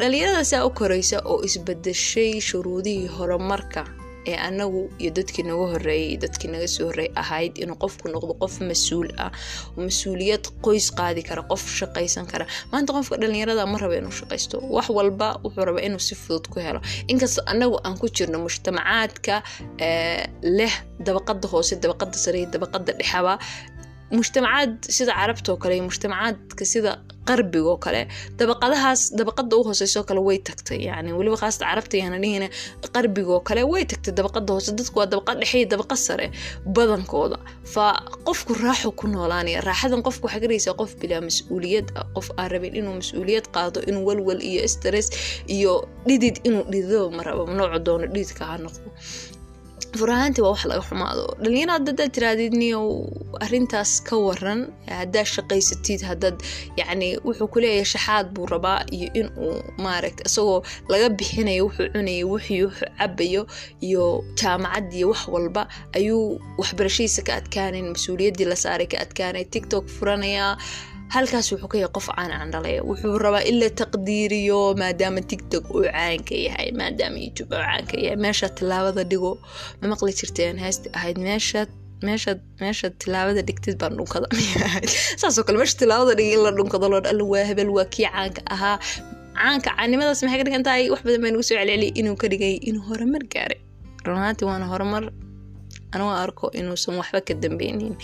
dhalinyaradasaa 0.00 0.64
u 0.66 0.70
koraysa 0.80 1.18
oo 1.24 1.42
isbadashay 1.48 2.40
shuruudihii 2.48 3.06
horumarka 3.16 3.82
ee 4.30 4.36
anagu 4.48 4.82
iyo 5.02 5.10
dadkii 5.18 5.42
naga 5.48 5.66
horeeyay 5.72 6.16
dadkii 6.22 6.50
naga 6.52 6.68
soo 6.68 6.86
horreey 6.88 7.08
ahayd 7.22 7.54
inuu 7.62 7.76
qofku 7.82 8.08
noqdo 8.14 8.34
qof 8.42 8.54
mas'uul 8.70 9.08
ah 9.24 9.30
mas'uuliyad 9.76 10.44
qoys 10.66 10.86
qaadi 10.98 11.22
kara 11.28 11.42
qof 11.50 11.62
shaqaysan 11.78 12.26
kara. 12.32 12.44
Maanta 12.72 12.92
qofka 12.96 13.16
dhalinyarada 13.22 13.64
ma 13.72 13.78
raba 13.82 13.94
inuu 14.00 14.12
shaqaysto 14.20 14.56
wax 14.76 14.86
walba 14.98 15.28
wuxuu 15.44 15.64
rabaa 15.68 15.84
inuu 15.88 16.02
si 16.08 16.14
fudud 16.22 16.44
ku 16.52 16.58
helo. 16.66 16.80
Inkastoo 17.12 17.44
anagu 17.52 17.76
aan 17.84 17.96
ku 18.00 18.06
jirno 18.16 18.38
mujtamacaadka 18.44 19.34
leh 20.58 20.74
dabaqada 21.06 21.46
hoose 21.52 21.74
dabaqada 21.82 22.16
sare 22.24 22.46
dabaqada 22.52 22.92
dhexaba 22.98 23.38
mujtamacaad 24.16 24.72
sida 24.96 25.12
carabta 25.20 25.48
oo 25.52 25.58
kale 25.62 25.74
iyo 25.76 25.84
mujtamacaadka 25.90 26.64
sida 26.72 26.92
qarbiga 27.28 27.68
oo 27.72 27.78
kale 27.84 28.00
dabaqadahaas 28.38 29.00
dabaqada 29.18 29.54
u 29.56 29.62
hooseyso 29.68 30.00
kale 30.08 30.20
way 30.28 30.38
tagtay 30.48 30.78
yani 30.88 31.10
weliba 31.18 31.36
khaasata 31.42 31.64
carabta 31.70 31.96
yaana 32.02 32.18
dhihina 32.22 32.48
qarbiga 32.94 33.30
oo 33.36 33.40
kale 33.48 33.62
way 33.72 33.84
tagtay 33.90 34.12
dabaqada 34.18 34.50
hoose 34.56 34.70
dadku 34.78 34.96
waa 35.00 35.06
dabaqa 35.12 35.32
dhexe 35.40 35.64
dabaqa 35.72 35.96
sare 36.06 36.26
badankooda 36.76 37.38
fa 37.74 37.84
qofku 38.26 38.52
raaxu 38.64 38.88
ku 39.00 39.06
noolaanaya 39.14 39.60
raaxadan 39.68 40.02
qofku 40.06 40.24
waxaa 40.26 40.42
garaysaa 40.44 40.74
qof 40.80 40.90
bilaa 41.00 41.20
mas'uuliyad 41.28 41.86
qof 42.16 42.26
aan 42.40 42.48
rabin 42.54 42.74
inuu 42.80 42.94
mas'uuliyad 43.00 43.46
qaado 43.54 43.78
inuu 43.90 44.04
walwal 44.08 44.40
iyo 44.50 44.62
stress 44.74 45.06
iyo 45.56 45.72
dhidid 46.08 46.36
inuu 46.48 46.64
dhidido 46.72 47.10
ma 47.16 47.22
rabo 47.28 47.42
doono 47.86 48.06
dhididka 48.14 48.42
ha 48.50 48.56
noqdo 48.64 48.88
furahaantii 49.98 50.42
waa 50.42 50.50
wax 50.54 50.64
laga 50.70 50.82
xumaado. 50.88 51.24
Dhalinyaro 51.42 51.72
hadaad 51.78 52.00
tiraadid 52.14 52.54
niyow 52.54 52.86
arintaas 53.44 53.92
ka 54.08 54.16
waran 54.16 54.60
hadaad 54.86 55.26
shaqaysatid 55.34 56.00
hadaad 56.10 56.36
yacni 56.78 57.08
wuxuu 57.26 57.48
kuleeyahay 57.54 57.84
shaxaad 57.92 58.26
buu 58.34 58.46
rabaa 58.46 58.84
iyo 58.96 59.08
inuu 59.20 59.54
maaragta 59.84 60.22
isagoo 60.28 60.62
laga 60.88 61.08
bixinayo 61.18 61.64
wuxuu 61.66 61.88
cunayo 61.94 62.26
wixii 62.30 62.62
wuxuu 62.64 62.86
cabayo 62.98 63.42
iyo 63.80 64.04
jaamacad 64.40 64.92
iyo 64.94 65.08
wax 65.10 65.28
walba 65.34 65.62
ayuu 65.98 66.40
waxbarashadiisa 66.58 67.22
ka 67.26 67.32
adkaanayn 67.40 67.88
mas'uuliyaddii 67.94 68.48
la 68.52 68.56
saaray 68.56 68.86
ka 68.86 68.98
adkaanay 69.04 69.44
tiktok 69.44 69.84
furanayaa 69.96 70.56
halkaas 71.10 71.50
wuxuu 71.52 71.68
ka 71.68 71.76
yahay 71.82 71.92
qof 71.96 72.06
caan 72.14 72.30
candhalaya 72.30 72.82
wuxuu 72.90 73.18
rabaa 73.18 73.42
in 73.50 73.56
la 73.60 73.68
taqdiiriyo 73.80 74.60
maadaama 74.82 75.20
tiktok 75.30 75.64
uu 75.74 75.82
caanka 75.96 76.34
yahay 76.46 76.70
maadaama 76.80 77.18
youtube 77.24 77.50
uu 77.56 77.62
caanka 77.66 77.96
yahay. 78.04 78.18
Meeshaad 78.24 78.54
tilaabada 78.60 79.02
dhigo 79.10 79.32
ma 79.80 79.90
maqli 79.92 80.12
jirteen? 80.20 80.54
Heesti 80.64 80.88
ahayd 80.98 81.18
meeshaad 81.28 81.70
meeshaad 82.08 82.40
meeshaad 82.62 82.94
tilaabada 83.02 83.42
dhigtid 83.48 83.74
baan 83.82 83.98
dhunkada. 83.98 84.26
Saasoo 85.20 85.44
kale 85.46 85.58
meesha 85.62 85.76
tilaabada 85.82 86.14
dhigi 86.20 86.32
in 86.38 86.42
la 86.46 86.52
dhunkado 86.58 86.86
loo 86.92 87.02
alla 87.12 87.24
waa 87.32 87.44
hebel 87.50 87.70
waa 87.76 87.88
kii 87.94 88.06
caanka 88.14 88.42
ahaa. 88.54 88.76
Caanka 89.40 89.70
caannimadaas 89.76 90.22
maxay 90.22 90.38
ka 90.40 90.46
dhigan 90.48 90.64
tahay? 90.68 90.84
Wax 90.92 91.02
badan 91.06 91.20
baa 91.24 91.32
nagu 91.34 91.42
soo 91.48 91.56
celceliyay 91.58 91.92
inuu 92.00 92.16
ka 92.22 92.26
dhigay 92.32 92.54
inuu 92.68 92.84
horumar 92.90 93.24
gaaray. 93.34 93.60
Runaantii 94.06 94.46
waana 94.50 94.66
horumar. 94.72 95.04
Anugu 95.94 96.12
arko 96.24 96.46
inuusan 96.58 96.94
waxba 97.02 97.20
ka 97.26 97.34
dambeynin 97.42 97.94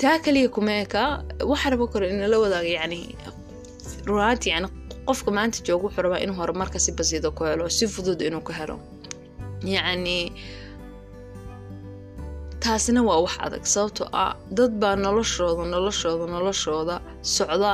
taa 0.00 0.18
kaliya 0.24 0.48
kumeeka 0.56 1.02
waxaa 1.50 1.70
rabo 1.72 1.86
karo 1.92 2.04
inala 2.12 2.36
wadaaga 2.44 2.70
yani 2.80 2.98
runaanti 4.08 4.46
yani 4.54 4.68
qofka 5.08 5.30
maanta 5.36 5.58
jooga 5.66 5.84
wuxuu 5.86 6.02
rabaa 6.04 6.22
inuu 6.24 6.36
horumarka 6.40 6.78
si 6.84 6.90
basiida 6.98 7.30
ku 7.36 7.42
helo 7.48 7.64
si 7.76 7.84
fudud 7.94 8.20
inuu 8.28 8.40
ku 8.46 8.52
helo. 8.58 8.76
Yacni 9.74 10.16
taasina 12.62 13.00
waa 13.08 13.20
wax 13.24 13.34
adag 13.46 13.64
sababtoo 13.74 14.08
ah 14.22 14.32
dad 14.56 14.72
baa 14.82 14.96
noloshooda 15.04 15.64
noloshooda 15.74 16.24
noloshooda 16.34 16.94
socda 17.36 17.70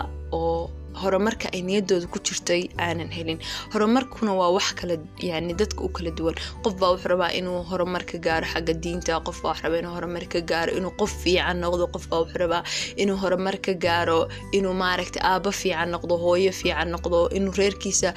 horumarka 1.03 1.47
ay 1.55 1.63
niyadooda 1.69 2.07
ku 2.13 2.19
jirtay 2.27 2.63
aanan 2.79 3.11
helin. 3.17 3.39
Horumarkuna 3.73 4.33
waa 4.41 4.51
wax 4.57 4.73
kala 4.79 4.97
yani 5.21 5.55
dadka 5.61 5.81
u 5.85 5.89
kala 5.97 6.11
duwan. 6.19 6.35
Qof 6.65 6.75
baa 6.81 6.91
wuxuu 6.95 7.09
rabaa 7.13 7.31
inuu 7.39 7.63
horumar 7.71 8.05
ka 8.11 8.19
gaaro 8.19 8.47
xagga 8.53 8.75
diinta 8.83 9.21
qof 9.27 9.43
baa 9.43 9.53
wuxuu 9.53 9.65
rabaa 9.65 9.79
inuu 9.81 9.95
horumar 9.97 10.25
ka 10.33 10.41
gaaro 10.51 10.73
inuu 10.79 10.93
qof 11.01 11.13
fiican 11.23 11.61
noqdo 11.65 11.87
qof 11.95 12.05
baa 12.11 12.21
wuxuu 12.23 12.39
rabaa 12.43 12.63
inuu 13.03 13.17
horumar 13.23 13.57
ka 13.67 13.73
gaaro 13.75 14.29
inuu 14.53 14.75
maaragta 14.83 15.21
aabo 15.31 15.51
fiican 15.61 15.89
noqdo 15.95 16.15
hooyo 16.25 16.53
fiican 16.61 16.89
noqdo 16.95 17.19
inuu 17.37 17.53
reerkiisa 17.61 18.15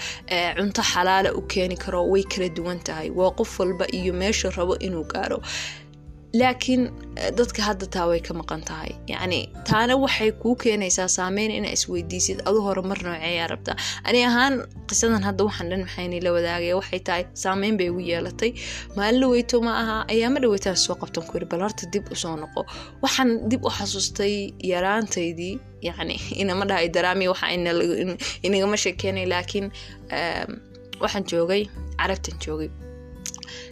cunto 0.57 0.81
xalaala 0.91 1.29
u 1.39 1.41
keeni 1.51 1.75
karo 1.83 2.03
way 2.11 2.23
kala 2.23 2.49
duwan 2.57 2.79
tahay. 2.87 3.09
Waa 3.19 3.31
qof 3.39 3.59
walba 3.59 3.85
iyo 3.91 4.13
meesha 4.13 4.49
rabo 4.57 4.75
inuu 4.87 5.03
gaaro 5.13 5.39
laakiin 6.33 6.83
dadka 7.37 7.61
hadda 7.67 7.85
taa 7.93 8.05
way 8.09 8.19
ka 8.21 8.33
maqan 8.33 8.61
tahay 8.61 8.91
yacni 9.11 9.39
taana 9.69 9.95
waxay 9.97 10.31
kuu 10.41 10.55
keenaysaa 10.55 11.07
saameyn 11.07 11.51
inaa 11.51 11.73
isweydiisid 11.77 12.39
adu 12.49 12.61
horumar 12.67 12.99
nooceeyaa 13.03 13.47
rabtaa 13.53 13.75
ani 14.07 14.19
ahaan 14.29 14.53
qisadan 14.89 15.23
hadda 15.27 15.43
waxaan 15.47 15.69
dhan 15.71 15.81
maxayni 15.85 16.19
la 16.25 16.31
wadaagaya 16.35 16.75
waxay 16.79 16.99
tahay 17.07 17.23
saameyn 17.43 17.77
bay 17.79 17.87
igu 17.91 17.99
yeelatay 18.11 18.51
maalin 18.97 19.21
dhaweyto 19.23 19.61
ma 19.67 19.71
aha 19.81 19.95
ayaama 20.13 20.39
dhaweytaan 20.43 20.77
soo 20.85 20.95
qabtan 21.01 21.23
ku 21.27 21.33
yiri 21.37 21.47
bal 21.51 21.61
horta 21.65 21.83
dib 21.93 22.05
u 22.13 22.15
soo 22.23 22.35
noqo 22.43 22.61
waxaan 23.03 23.29
dib 23.49 23.65
u 23.65 23.69
xasuustay 23.77 24.33
yaraantaydii 24.71 25.53
yacni 25.87 26.15
inama 26.41 26.65
dhahay 26.69 26.87
daraami 26.97 27.25
waxa 27.33 27.47
inagama 28.47 28.77
sheekeenay 28.83 29.25
laakiin 29.33 29.67
waxaan 31.03 31.23
joogay 31.31 31.63
carabtan 31.99 32.35
joogay 32.45 32.69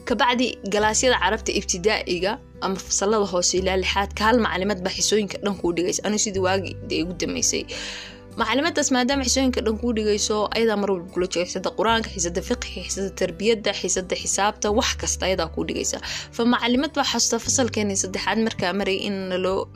kabacdi 0.08 0.48
galaasyada 0.74 1.18
carabta 1.24 1.52
ibtidaa'iga 1.60 2.32
ama 2.66 2.76
fasalada 2.88 3.26
hoose 3.34 3.54
ilaa 3.62 3.78
lixaadka 3.84 4.22
hal 4.28 4.38
macalimad 4.46 4.80
baa 4.86 4.94
xisooyinka 4.98 5.38
dhan 5.46 5.56
kuu 5.62 5.72
dhigaysa. 5.78 6.02
Anu 6.08 6.18
sidii 6.26 6.44
waagi 6.48 6.72
igu 7.02 7.14
damaysay 7.22 7.64
macalimadaas 8.42 8.90
maadaama 8.96 9.24
xisooyinka 9.28 9.62
dhan 9.66 9.78
kuu 9.82 9.94
dhigayso 9.98 10.36
ayadaa 10.56 10.78
mar 10.82 10.90
walba 10.94 11.10
kula 11.14 11.26
jooga 11.34 11.46
xisada 11.50 11.70
qur'aanka 11.78 12.10
xisada 12.16 12.42
fiqhi 12.50 12.80
xisada 12.88 13.10
tarbiyadda 13.22 13.72
xisada 13.80 14.16
xisaabta 14.22 14.68
wax 14.80 14.90
kasta 15.02 15.24
ayadaa 15.30 15.50
kuu 15.56 15.64
dhigaysa. 15.70 15.98
Fa 16.36 16.42
macalimad 16.54 16.92
baa 16.98 17.06
xasuusta 17.12 17.38
fasalkeeni 17.46 17.96
saddexaad 18.04 18.40
markaa 18.48 18.74
maray 18.80 18.98
in 19.08 19.16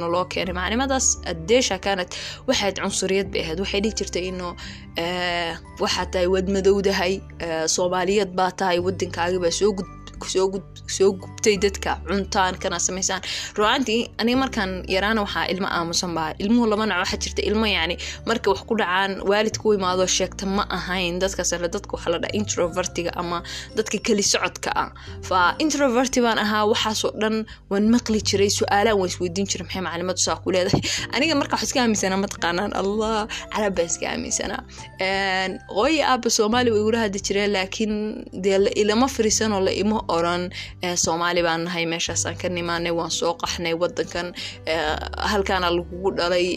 naloo 0.02 0.26
keenay. 0.34 0.54
Macalimadaas 0.60 1.08
adeesha 1.32 1.78
kaanad 1.86 2.10
waxayd 2.50 2.76
cunsuriyad 2.84 3.28
bay 3.34 3.42
ahayd. 3.46 3.60
Waxay 3.64 3.82
dhihi 3.84 3.96
jirtay 4.00 4.24
inuu 4.32 4.54
waxaa 5.84 6.06
tahay 6.14 6.28
waad 6.34 6.48
madowdahay 6.56 7.14
soomaaliyad 7.76 8.32
baa 8.40 8.52
tahay 8.60 8.80
waddankaagibaa 8.88 9.54
soo 9.60 9.72
gud 9.78 9.90
soo 10.30 11.12
gubtay 11.22 11.58
dadka 11.58 12.00
cuntaan 12.08 12.60
kana 12.60 12.80
samaysaan. 12.80 13.22
Ruaantii 13.58 14.02
aniga 14.18 14.38
markaan 14.44 14.72
yaraana 14.88 15.22
waxaa 15.26 15.46
ilmo 15.54 15.68
aamusan 15.68 16.12
ilmuhu 16.40 16.68
laba 16.68 16.86
nac 16.86 16.98
waxaa 17.04 17.22
jirta 17.24 17.42
ilmo 17.50 17.66
yacni 17.66 17.96
marka 18.26 18.52
wax 18.52 18.62
ku 18.70 18.76
dhacaan 18.82 19.12
waalidka 19.30 19.64
u 19.70 19.74
imaado 19.74 20.06
sheegta 20.08 20.46
ma 20.46 20.64
ahayn 20.78 21.20
dadkaasle 21.20 21.68
dadka 21.76 21.92
waxaa 21.96 22.12
la 22.14 22.20
dhaha 22.24 22.34
introvertiga 22.42 23.12
ama 23.22 23.44
dadka 23.76 23.98
keli 23.98 24.24
socodka 24.24 24.70
ah. 24.76 24.90
Fa 25.28 25.56
introverti 25.60 26.22
baan 26.26 26.40
ahaa 26.46 26.66
waxaasoo 26.74 27.14
dhan 27.22 27.46
waan 27.72 27.86
maqli 27.96 28.22
jiray 28.30 28.50
su'aalaan 28.60 28.98
waan 29.00 29.10
isweydiin 29.14 29.48
jiray 29.52 29.66
maxay 29.68 29.82
macalimadu 29.88 30.22
saa 30.28 30.38
ku 30.44 30.52
leedahay? 30.52 30.82
Aniga 31.16 31.36
marka 31.42 31.54
wax 31.56 31.64
iska 31.68 31.80
aaminsanaa 31.84 32.24
mataqaanaan 32.26 32.72
allah 32.82 33.28
carab 33.54 33.74
baan 33.78 33.88
iska 33.92 34.06
aaminsanaa 34.14 34.62
hooya 35.78 36.04
aaba 36.12 36.30
soomaali 36.30 36.72
way 36.74 36.82
igula 36.82 37.00
hadli 37.06 37.20
jireen 37.28 37.52
laakiin 37.58 37.94
dee 38.44 38.58
ilama 38.84 39.08
firisanoo 39.16 39.62
la 39.68 39.72
ima 39.84 39.98
oran 40.18 40.44
soomaali 41.04 41.42
baan 41.48 41.62
nahay 41.68 41.86
meeshaasaan 41.94 42.36
ka 42.42 42.48
nimaanay 42.58 42.94
waan 43.00 43.12
soo 43.20 43.34
qaxnay 43.42 43.74
wadankan 43.82 44.28
halkaana 45.32 45.68
lagugu 45.76 46.10
dhalay 46.18 46.48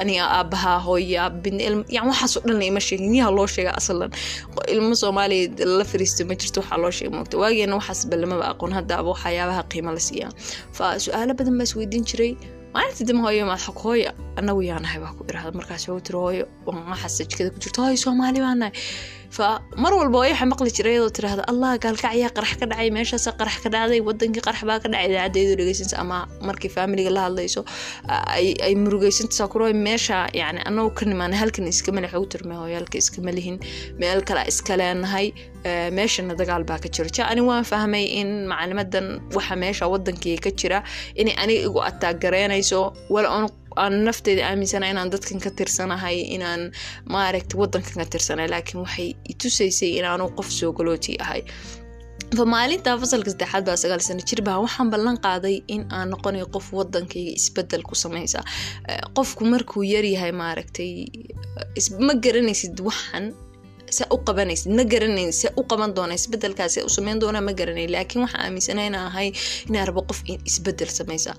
aniga 0.00 0.24
aabaha 0.38 0.72
hooya 0.86 1.24
yan 1.96 2.04
waxaasoo 2.10 2.42
dhan 2.48 2.62
ima 2.70 2.80
sheegin 2.88 3.14
yaha 3.20 3.30
loo 3.36 3.46
sheega 3.54 3.72
aslan? 3.78 4.10
Ilmo 4.74 4.94
soomaaliya 5.02 5.66
la 5.78 5.84
fariisto 5.90 6.22
ma 6.30 6.34
jirto 6.40 6.60
waxaa 6.60 6.78
loo 6.82 6.90
sheega 6.96 7.12
moogta 7.16 7.36
waageena 7.42 7.74
waxaas 7.80 8.00
balamaba 8.10 8.44
aqoon 8.52 8.72
haddaaba 8.78 9.08
waxyaabaha 9.14 9.62
qiimo 9.72 9.90
la 9.96 10.00
siiyaa. 10.08 10.32
Fa 10.76 10.84
su'aalo 11.04 11.32
badan 11.38 11.54
baa 11.58 11.66
isweydiin 11.70 12.04
jiray. 12.10 12.32
Maalinta 12.74 13.04
dama 13.08 13.22
hooyo 13.26 13.42
maad 13.50 13.60
xog 13.66 13.78
hooya 13.84 14.10
annagu 14.38 14.62
yaa 14.70 14.78
nahay 14.84 15.00
baa 15.04 15.12
ku 15.18 15.22
irahda 15.30 15.52
markaas 15.58 15.82
waxuu 15.88 16.00
tiri 16.06 16.18
hooyo 16.24 16.44
waxaase 16.66 17.22
jikada 17.30 17.50
ku 17.54 17.58
jirto 17.64 17.78
hooyo 17.84 17.96
soomaali 18.04 18.40
baa 18.44 18.70
fa 19.36 19.46
mar 19.84 19.92
walba 19.98 20.18
waxaa 20.24 20.46
maqli 20.52 20.70
jiray 20.76 20.92
iyadoo 20.96 21.12
tirahda 21.18 21.42
allah 21.52 21.70
gaalkacyaa 21.84 22.30
qarax 22.36 22.52
ka 22.60 22.66
dhacay 22.70 22.88
meeshaasa 22.96 23.30
qarax 23.40 23.56
ka 23.64 23.68
dhacday 23.74 24.00
wadankii 24.08 24.42
qarax 24.46 24.62
baa 24.70 24.78
ka 24.84 24.88
dhacay 24.92 25.06
idaacaddeedu 25.10 25.54
dhegeysanaysa 25.60 25.96
ama 26.04 26.18
markii 26.48 26.70
faamiliga 26.76 27.10
la 27.16 27.22
hadlayso 27.26 27.60
ay 28.66 28.74
murugeysantasaa 28.84 29.48
kuro 29.52 29.66
meesha 29.88 30.18
yani 30.40 30.60
annagu 30.68 30.90
ka 30.98 31.04
nimaana 31.12 31.36
halkan 31.42 31.66
iskama 31.72 32.00
le 32.04 32.08
waxuu 32.08 32.26
tirmay 32.34 32.56
hooyo 32.62 32.76
halka 32.80 32.96
iskama 33.02 33.32
meel 34.02 34.20
kale 34.28 34.42
iska 34.52 34.72
leenahay 34.80 35.26
meeshana 35.98 36.34
dagaal 36.40 36.64
baa 36.70 36.78
ka 36.84 36.88
jiro 36.96 37.08
ja 37.18 37.24
ani 37.32 37.42
waan 37.50 37.64
fahmay 37.72 38.04
in 38.20 38.30
macalimadan 38.52 39.06
waxa 39.36 39.54
meesha 39.64 39.84
wadankii 39.94 40.36
ka 40.46 40.50
jira 40.60 40.78
inay 41.20 41.34
aniga 41.42 41.62
igu 41.68 41.80
ataaggareynayso 41.90 42.80
wala 43.14 43.28
on 43.38 43.44
aan 43.82 43.94
nafteeda 44.06 44.42
aaminsana 44.50 44.86
inaan 44.92 45.10
dadkan 45.14 45.38
ka 45.44 45.50
tirsanahay 45.58 46.16
inaan 46.36 46.62
maaragta 47.14 47.54
wadankan 47.60 47.96
ka 48.02 48.06
tirsanay 48.12 48.48
laakiin 48.54 48.80
waxay 48.84 49.08
itusaysay 49.32 49.90
inaanu 50.00 50.24
qof 50.38 50.48
soo 50.58 50.72
galooti 50.78 51.12
ahay. 51.24 51.42
Maalinta 52.54 52.90
fasalka 53.02 53.30
saddexaad 53.32 53.64
baa 53.68 53.76
sagaal 53.82 54.02
sano 54.06 54.20
jir 54.28 54.40
waxaan 54.64 54.88
ballan 54.92 55.16
qaaday 55.26 55.56
in 55.74 55.82
aan 55.96 56.08
noqonayo 56.12 56.46
qof 56.54 56.66
wadankayga 56.78 57.32
isbeddel 57.40 57.82
ku 57.88 57.94
samaysa. 58.04 58.40
Qofku 59.16 59.42
markuu 59.52 59.82
yaryahay 59.94 60.32
maaragtay 60.42 60.90
ma 62.06 62.12
garanaysid 62.24 62.76
waxan 62.88 63.24
se 63.96 64.04
u 64.14 64.16
qabanaysid 64.26 64.70
ma 64.78 64.84
garanayn 64.92 65.32
se 65.40 65.48
u 65.60 65.62
qaban 65.70 65.90
doona 65.96 66.14
isbedelkaas 66.20 66.72
se 66.76 66.80
u 66.88 66.90
sameyn 66.96 67.18
doona 67.22 67.40
ma 67.46 67.52
garanayn 67.60 67.90
laakiin 67.94 68.22
waxaa 68.24 68.42
aaminsana 68.46 68.82
ahay 69.08 69.28
inaa 69.68 69.84
rabo 69.88 70.02
qof 70.10 70.20
isbeddel 70.50 70.90
samaysa 70.98 71.32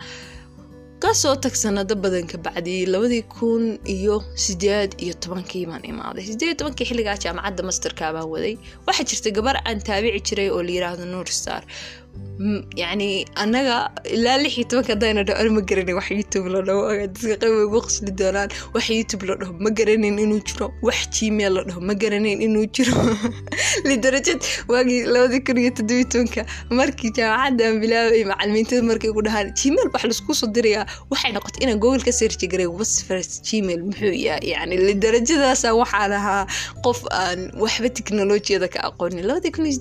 ka 1.04 1.14
soo 1.22 1.36
tag 1.44 1.56
sanado 1.56 1.96
badan 2.04 2.26
ka 2.32 2.38
bacdi 2.46 2.86
labadii 2.94 3.24
kun 3.36 3.64
iyo 3.96 4.16
sideed 4.44 4.92
iyo 5.04 5.14
tobankii 5.24 5.66
baan 5.70 5.84
imaaday. 5.92 6.24
Sideed 6.30 6.50
iyo 6.52 6.58
tobankii 6.62 6.86
xilligaa 6.90 7.18
jaamacadda 7.24 7.64
masterka 7.70 8.12
baan 8.16 8.28
waday. 8.34 8.56
Waxaa 8.88 9.08
jirta 9.10 9.30
gabar 9.38 9.56
aan 9.68 9.80
taabici 9.88 10.20
jiray 10.28 10.50
oo 10.56 10.62
la 10.68 10.72
yiraahdo 10.76 11.06
nuur 11.14 11.28
star 11.40 11.64
yacni 12.82 13.08
annaga 13.44 13.78
ilaa 14.16 14.38
lix 14.44 14.54
iyo 14.58 14.66
tobanka 14.72 14.94
hadayna 14.96 15.24
dhaho 15.28 15.40
ani 15.42 15.50
ma 15.58 15.62
garanay 15.70 15.94
wax 16.00 16.08
youtube 16.20 16.48
la 16.54 16.60
dhaho 16.68 16.82
qayb 17.42 17.56
ugu 17.68 17.80
qosli 17.86 18.12
doonaan 18.20 18.50
wax 18.76 18.86
youtube 19.00 19.24
la 19.30 19.36
dhaho 19.42 19.54
ma 19.66 19.70
garanayn 19.80 20.16
inuu 20.26 20.40
jiro 20.50 20.68
wax 20.88 21.00
gmail 21.16 21.52
la 21.58 21.64
dhaho 21.68 21.82
ma 21.90 21.94
garanayn 22.04 22.40
inuu 22.48 22.66
jiro 22.76 22.94
lidarajad 23.90 24.40
waagii 24.74 25.02
labadii 25.16 25.42
kun 25.48 25.58
iyo 25.64 25.72
toddobiyo 25.78 26.08
tobanka 26.14 26.42
markii 26.80 27.12
jaamacadda 27.18 27.64
aan 27.68 27.78
bilaabay 27.84 28.24
macalimiintada 28.32 28.82
markay 28.92 29.12
ku 29.18 29.22
dhahaan 29.28 29.48
gmail 29.60 29.88
wax 29.94 30.04
la 30.10 30.14
isku 30.18 30.34
soo 30.42 30.48
dirayaa 30.58 30.86
waxay 31.12 31.32
noqotay 31.38 31.62
inaan 31.66 31.80
google 31.84 32.04
ka 32.08 32.12
searchi 32.20 32.48
garay 32.54 32.70
wasfres 32.80 33.30
gmail 33.50 33.82
muxuu 33.90 34.14
yahay 34.28 34.50
yacni 34.54 34.76
lidarajadaasa 34.88 35.76
waxaan 35.82 36.12
ahaa 36.20 36.44
qof 36.88 37.00
aan 37.22 37.40
waxba 37.64 37.90
teknolojiyada 38.00 38.68
ka 38.74 38.80
aqoonin 38.90 39.24
labadii 39.30 39.52
kun 39.56 39.66
iyo 39.68 39.76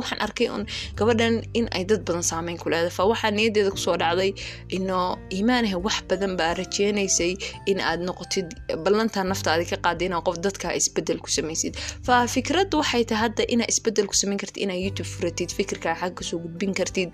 waxaan 0.00 0.20
arkay 0.28 0.48
un. 0.56 0.62
Gabadhan 0.98 1.34
in 1.58 1.66
ay 1.76 1.84
dad 1.90 2.02
badan 2.08 2.22
saameyn 2.30 2.58
ku 2.62 2.68
leedahay. 2.72 2.94
Fa 2.98 3.04
waxaa 3.12 3.30
niyadeeda 3.38 3.70
ku 3.74 3.80
soo 3.86 3.96
dhacday 4.02 4.30
inoo 4.76 5.18
iimaanaha 5.36 5.76
wax 5.86 5.96
badan 6.10 6.36
baa 6.40 6.52
rajeynaysay 6.60 7.32
in 7.70 7.78
aad 7.90 8.00
noqotid 8.08 8.48
ballantaa 8.84 9.24
naftaadi 9.32 9.64
ka 9.70 9.76
qaada 9.86 10.04
inaa 10.08 10.22
qof 10.26 10.36
dadka 10.46 10.74
isbeddel 10.80 11.18
ku 11.24 11.30
samaysid. 11.36 11.74
Fa 12.06 12.14
fikraddu 12.34 12.74
waxay 12.82 13.04
tahay 13.08 13.20
hadda 13.24 13.42
inaa 13.54 13.68
isbeddel 13.72 14.06
ku 14.10 14.14
samayn 14.20 14.38
kartid 14.42 14.60
inaa 14.66 14.78
youtube 14.84 15.08
furatid 15.14 15.50
fikirkaa 15.58 15.94
xag 16.00 16.12
ka 16.18 16.22
soo 16.28 16.38
gudbin 16.44 16.72
kartid. 16.78 17.10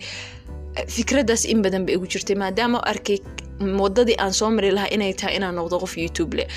Fikraddaas 0.97 1.45
in 1.53 1.63
badan 1.65 1.87
ba 1.87 1.93
igu 1.97 2.07
jirtay 2.13 2.37
maadaama 2.43 2.79
arkay 2.91 3.19
wadadii 3.81 4.17
aan 4.19 4.33
soo 4.39 4.51
mari 4.51 4.71
lahaa 4.77 4.91
inay 4.97 5.13
tahay 5.21 5.37
inaan 5.39 5.55
noqdo 5.59 5.77
qof 5.83 5.95
youtube 6.05 6.35
leh. 6.39 6.49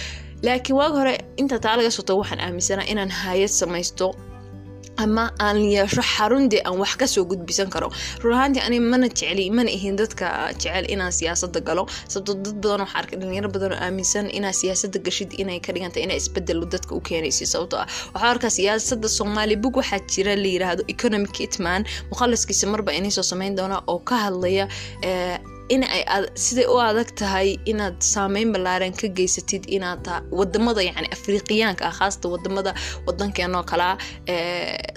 Laakiin 0.45 0.75
waaga 0.79 0.97
hore 1.01 1.13
inta 1.41 1.57
taa 1.65 1.75
laga 1.77 1.91
soto 1.97 2.17
waxaan 2.21 2.39
aaminsanaa 2.45 2.87
inaan 2.93 3.11
hayad 3.21 3.49
samaysto 3.59 4.07
ama 5.03 5.25
aan 5.39 5.57
yeesho 5.75 6.01
xarundii 6.13 6.61
aan 6.67 6.77
wax 6.81 6.95
ka 7.01 7.07
soo 7.07 7.23
gudbisan 7.31 7.69
karo. 7.69 7.89
Run 8.23 8.33
ahaantii 8.37 8.61
ani 8.67 8.79
mana 8.79 9.07
jeceli 9.09 9.49
mana 9.57 9.69
ihin 9.77 9.95
dadka 10.01 10.27
jecel 10.61 10.85
inaan 10.93 11.11
siyaasada 11.19 11.59
galo. 11.67 11.83
Sababto 12.11 12.33
dad 12.45 12.55
badan 12.63 12.81
waxaa 12.85 12.99
arkay 13.01 13.17
dhalinyaro 13.21 13.49
badan 13.55 13.71
oo 13.73 13.79
aaminsan 13.85 14.25
inaa 14.37 14.53
siyaasada 14.61 14.99
gashid 15.07 15.31
inay 15.41 15.59
ka 15.65 15.71
dhiganta 15.75 15.99
inaa 16.05 16.17
isbeddel 16.21 16.61
dadka 16.73 16.95
u 16.95 17.01
keenaysa. 17.07 17.45
Sababto 17.53 17.75
ah 17.83 17.87
waxaa 18.13 18.29
arkaa 18.33 18.51
siyaasada 18.59 19.07
soomaali 19.17 19.55
bug 19.63 19.75
waxaa 19.81 19.99
jira 20.13 20.33
la 20.43 20.49
yiraahdo 20.55 20.83
economic 20.93 21.35
hitman. 21.41 21.81
Mukhalaskiisa 22.11 22.65
marba 22.73 22.91
iniisoo 22.99 23.23
sameyn 23.31 23.55
doona 23.57 23.77
oo 23.87 23.99
ka 24.09 24.15
hadlaya 24.25 24.65
in 25.73 25.83
ay 25.95 26.01
siday 26.45 26.65
u 26.73 26.75
adag 26.89 27.09
tahay 27.19 27.49
inaad 27.71 27.97
saameyn 28.13 28.49
ballaaran 28.55 28.93
ka 29.01 29.07
geysatid 29.17 29.63
inaad 29.77 30.05
waddamada 30.39 30.81
yani 30.89 31.07
afriqiyaanka 31.15 31.83
ah 31.89 31.93
khaasata 31.99 32.27
waddamada 32.33 32.71
wadankeenoo 33.07 33.63
kalea 33.71 33.91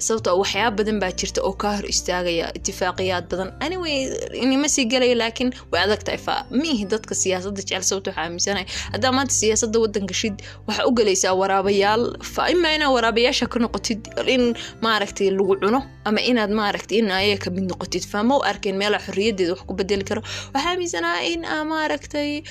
sababto 0.07 0.31
waxyaaba 0.43 0.77
badan 0.79 0.99
baa 1.03 1.13
jirta 1.21 1.41
oo 1.49 1.53
kaa 1.63 1.73
hor 1.77 1.87
istaagaya 1.95 2.47
itifaaqiyaad 2.59 3.25
badan. 3.33 3.49
Anyway 3.67 3.97
inima 4.45 4.69
sii 4.75 4.85
galaya 4.93 5.15
laakiin 5.23 5.51
way 5.73 5.81
adag 5.87 6.03
tahay. 6.07 6.19
Fa 6.27 6.35
miihi 6.63 6.85
dadka 6.93 7.15
siyaasada 7.23 7.61
jecel 7.63 7.83
sababto 7.89 8.11
waxaa 8.11 8.25
aaminsanahay 8.27 8.67
haddaa 8.95 9.13
maanta 9.17 9.35
siyaasada 9.41 9.79
wadan 9.85 10.07
gashid 10.11 10.37
waxaa 10.69 10.87
u 10.91 10.93
galaysaa 10.99 11.35
waraabayaal. 11.43 12.03
Fa 12.35 12.43
imaa 12.55 12.73
inaad 12.77 12.93
waraabayaasha 12.97 13.47
ka 13.53 13.59
noqotid 13.65 14.01
in 14.35 14.45
maaragtay 14.87 15.29
lagu 15.39 15.55
cuno 15.63 15.81
ama 16.09 16.21
inaad 16.31 16.53
maaragtay 16.61 16.99
in 17.03 17.11
ayaga 17.21 17.45
ka 17.45 17.51
mid 17.57 17.65
noqotid. 17.73 18.05
Fama 18.13 18.35
u 18.39 18.43
arkeen 18.51 18.77
meela 18.83 18.99
xorriyadeeda 19.07 19.53
wax 19.55 19.63
ku 19.69 19.75
bedeli 19.81 20.05
karo 20.11 20.23
waxaa 20.61 20.73
aaminsanaa 20.73 21.21
in 21.33 21.45
aa 21.45 21.65
maaragtay 21.65 22.43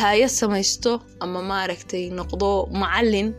hayad 0.00 0.30
samaysto 0.30 0.92
ama 1.20 1.42
maaragtay 1.42 2.04
noqdo 2.10 2.48
macalin 2.72 3.34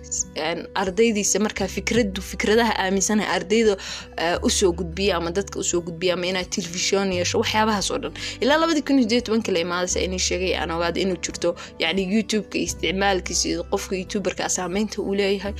ardaydiisa 0.76 1.40
markaa 1.40 1.68
fikradu 1.68 2.22
fikradaha 2.22 2.74
aaminsana 2.84 3.24
ardayda 3.36 3.78
u 4.44 4.50
soo 4.50 4.72
gudbiya 4.72 5.18
ama 5.18 5.32
dadka 5.32 5.60
u 5.60 5.64
soo 5.64 5.82
gudbiya 5.82 6.14
ama 6.14 6.26
inaad 6.32 6.50
telefishon 6.50 7.12
yeesho 7.14 7.38
waxyaabahaas 7.42 7.90
dhan 8.04 8.14
ilaa 8.42 8.58
labadii 8.58 8.82
kun 8.82 8.96
iyo 9.00 9.04
sideed 9.10 9.24
tobanka 9.24 9.52
la 9.52 9.60
imaadaysa 9.60 10.00
inii 10.00 10.20
sheegay 10.20 10.54
aan 10.58 10.72
ogaada 10.72 11.00
inuu 11.02 11.18
jirto 11.26 11.56
yacni 11.80 12.04
youtube-ka 12.14 12.58
iyo 12.58 12.66
isticmaalkiisa 12.66 13.48
iyo 13.50 13.64
qofka 13.64 13.96
youtuberka 13.96 14.50
saameynta 14.50 15.02
uu 15.02 15.14
leeyahay 15.16 15.54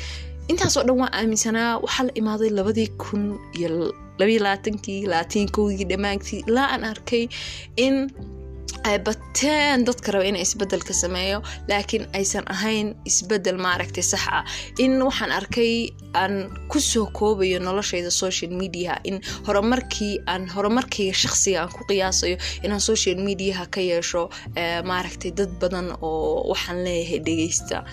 intaasoo 0.48 0.84
dhan 0.84 1.00
waa 1.02 1.12
aaminsanaa 1.14 1.78
waxaa 1.78 2.04
la 2.04 2.12
imaaday 2.22 2.50
labadii 2.50 2.88
kun 2.88 3.40
iyo 3.60 3.94
labayo 4.20 4.40
labaatankii 4.46 5.02
labaatan 5.12 5.48
kowgii 5.56 5.88
dhammaantii 5.92 6.44
ilaa 6.50 6.68
aan 6.74 6.84
arkay 6.92 7.24
in 7.86 7.96
ay 8.90 8.98
bateen 9.06 9.84
dadka 9.88 10.12
raba 10.14 10.26
inay 10.30 10.42
isbeddelka 10.46 10.94
sameeyo 10.94 11.40
laakiin 11.70 12.06
aysan 12.20 12.46
ahayn 12.54 12.88
isbeddel 13.10 13.58
maaragtay 13.66 14.04
sax 14.12 14.24
ah. 14.38 14.44
In 14.84 14.94
waxaan 15.08 15.32
arkay 15.40 15.74
aan 16.22 16.36
ku 16.72 16.80
soo 16.80 17.06
koobayo 17.18 17.60
noloshayda 17.60 18.12
social 18.12 18.52
mediaha 18.62 18.96
in 19.10 19.18
horumarkii 19.48 20.14
aan 20.32 20.48
horumarkayga 20.56 21.14
shaqsiga 21.24 21.58
aan 21.62 21.72
ku 21.76 21.84
qiyaasayo 21.90 22.38
inaan 22.64 22.82
social 22.82 23.18
mediaha 23.28 23.66
ka 23.74 23.82
yeesho 23.82 24.24
maaragtay 24.92 25.32
dad 25.40 25.52
badan 25.62 25.88
oo 26.02 26.48
waxaan 26.52 26.80
leeyahay 26.86 27.20
dhegeysta 27.28 27.84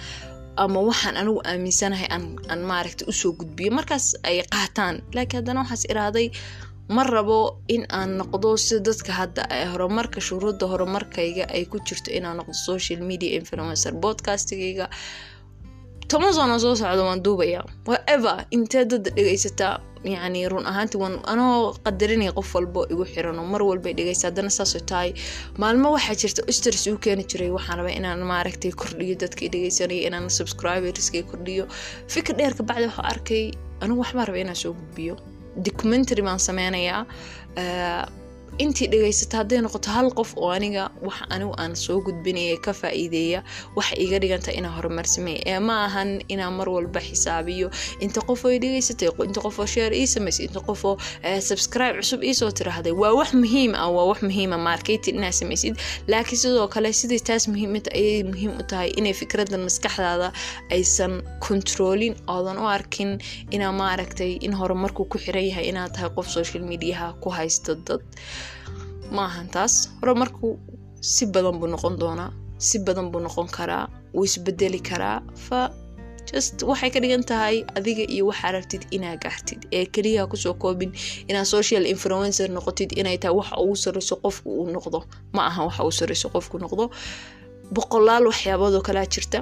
ama 0.56 0.80
waxaan 0.88 1.16
anigu 1.20 1.40
aaminsanahay 1.50 2.08
aan 2.50 2.60
maaragtay 2.70 3.06
u 3.08 3.12
soo 3.12 3.32
gudbiyo. 3.38 3.70
Markaas 3.78 4.06
ay 4.28 4.36
qaataan. 4.54 4.94
Laakiin 5.14 5.38
haddana 5.40 5.60
waxaas 5.62 5.84
iraaday 5.92 6.28
ma 6.88 7.02
rabo 7.04 7.38
in 7.74 7.82
aan 7.98 8.10
noqdo 8.20 8.56
sida 8.56 8.80
dadka 8.88 9.12
hadda 9.20 9.42
horumarka 9.72 10.20
shuruudda 10.20 10.64
horumarkayga 10.72 11.44
ay 11.54 11.64
ku 11.70 11.76
jirto 11.86 12.10
inaan 12.18 12.36
noqdo 12.38 12.54
social 12.54 13.00
media 13.10 13.30
influencer 13.38 13.92
podcastigayga. 14.04 14.86
Toban 16.08 16.32
sano 16.34 16.58
soo 16.58 16.74
socda 16.80 17.02
waan 17.08 17.22
duubaya 17.26 17.60
whatever 17.88 18.36
intee 18.56 18.84
dada 18.90 19.10
dhegaysataa 19.16 19.74
yacni 20.14 20.48
run 20.52 20.66
ahaantii 20.70 21.00
waan 21.02 21.14
anoo 21.32 21.74
qadarinaya 21.86 22.32
qof 22.38 22.50
walbo 22.56 22.80
igu 22.92 23.04
xiran 23.12 23.38
oo 23.42 23.46
mar 23.54 23.62
walbay 23.68 23.92
dhegaysa 23.98 24.28
haddana 24.28 24.50
saasoo 24.58 24.82
tahay. 24.90 25.10
Maalmo 25.62 25.88
waxaa 25.96 26.14
jirta 26.22 26.42
stars 26.58 26.86
uu 26.86 26.98
keeni 27.04 27.24
jiray. 27.30 27.50
Waxaan 27.56 27.88
inaan 27.98 28.20
maaragtay 28.32 28.72
kordhiyo 28.80 29.14
dadkii 29.22 29.48
dhegaysanaya 29.54 30.06
inaan 30.08 30.30
subscriberskay 30.38 31.22
kordhiyo. 31.30 31.64
Fikir 32.14 32.34
dheer 32.38 32.54
kabacdi 32.58 32.86
waxaa 32.90 33.08
arkay 33.12 33.44
anigu 33.82 34.00
waxbaa 34.04 34.24
raba 34.28 34.38
inaan 34.44 34.56
soo 34.62 34.72
gudbiyo. 34.78 35.14
Documentary 35.66 36.22
baan 36.22 36.38
sameynayaa 36.48 37.00
intii 38.64 38.86
dhegaysata 38.92 39.36
hadday 39.40 39.60
noqoto 39.64 39.90
hal 39.92 40.08
qof 40.18 40.30
oo 40.36 40.48
aniga 40.56 40.84
wax 41.06 41.18
anigu 41.34 41.52
aan 41.62 41.74
soo 41.76 42.00
gudbinaya 42.06 42.56
ka 42.64 42.72
faa-iideeya 42.72 43.42
iga 44.04 44.18
dhiganta 44.22 44.50
inaa 44.58 44.72
horumar 44.76 45.04
sameeya 45.06 45.42
ee 45.46 45.58
ma 45.60 45.84
ahan 45.84 46.10
inaan 46.28 46.54
mar 46.58 46.68
walba 46.68 47.00
xisaabiyo. 47.00 47.68
Inta 48.00 48.20
qofoo 48.28 48.50
i 48.56 48.58
dhegaysatay 48.58 49.08
inta 49.28 49.40
qofoo 49.40 49.66
sheer 49.66 49.92
ii 49.92 50.06
samaysay 50.06 50.46
inta 50.48 50.60
qofoo 50.60 50.96
subscribe 51.48 51.96
cusub 52.00 52.22
iisoo 52.22 52.50
tiraahday. 52.50 52.92
Waa 52.92 53.12
wax 53.18 53.34
muhiim 53.34 53.74
ah 53.74 53.90
waa 53.96 54.04
wax 54.10 54.22
muhiima 54.22 54.58
marketing 54.58 55.16
inaa 55.20 55.32
samaysid. 55.32 55.76
Laakiin 56.08 56.38
sidoo 56.38 56.68
kale 56.68 56.92
sidai 56.92 57.20
taas 57.20 57.48
muhiimata 57.48 57.90
ayay 57.94 58.22
muhiim 58.24 58.52
u 58.60 58.62
tahay 58.62 58.90
inay 58.96 59.12
fikradan 59.12 59.60
maskaxdaada 59.68 60.32
aysan 60.70 61.22
controlin 61.48 62.16
oodan 62.26 62.56
u 62.58 62.66
arkin 62.76 63.18
inaa 63.50 63.72
maaragtay 63.72 64.32
in 64.40 64.52
horumarku 64.56 65.04
ku 65.04 65.18
xiran 65.18 65.44
yahay 65.48 65.68
inaad 65.68 65.92
tahay 65.92 66.10
qof 66.16 66.26
social 66.28 66.62
mediaha 66.64 67.12
ku 67.20 67.28
haysto 67.30 67.74
dad 67.86 68.00
maahan 69.12 69.48
taas 69.54 69.74
horumarku 70.00 70.58
si 71.00 71.26
badan 71.26 71.56
buu 71.60 71.68
noqon 71.74 71.94
doonaa 72.02 72.30
si 72.58 72.78
badan 72.86 73.10
buu 73.12 73.20
noqon 73.26 73.48
karaa 73.56 73.84
wuu 74.14 74.24
isbedeli 74.24 74.80
karaa. 74.88 75.18
Fa 75.46 75.70
just 76.32 76.62
waxay 76.70 76.90
ka 76.90 76.98
dhigan 77.02 77.22
tahay 77.30 77.56
adiga 77.78 78.04
iyo 78.14 78.26
waxaa 78.30 78.52
rabtid 78.56 78.82
inaa 78.96 79.16
gaartid 79.22 79.60
ee 79.76 79.86
keliyaha 79.94 80.26
ku 80.30 80.36
soo 80.36 80.54
koobin 80.62 80.90
inaad 81.28 81.46
social 81.46 81.84
influencer 81.86 82.48
noqotid 82.56 82.90
inay 83.00 83.18
tahay 83.22 83.36
waxa 83.40 83.56
ugu 83.62 83.76
sarreyso 83.84 84.16
qofku 84.24 84.48
uu 84.60 84.68
noqdo. 84.76 84.98
Ma 85.34 85.42
aha 85.50 85.60
waxa 85.68 85.82
ugu 85.86 85.92
sarreyso 86.00 86.28
qofku 86.34 86.56
noqdo. 86.64 86.84
Boqolaal 87.74 88.24
waxyaaboodoo 88.30 88.82
kalea 88.86 89.06
jirta 89.14 89.38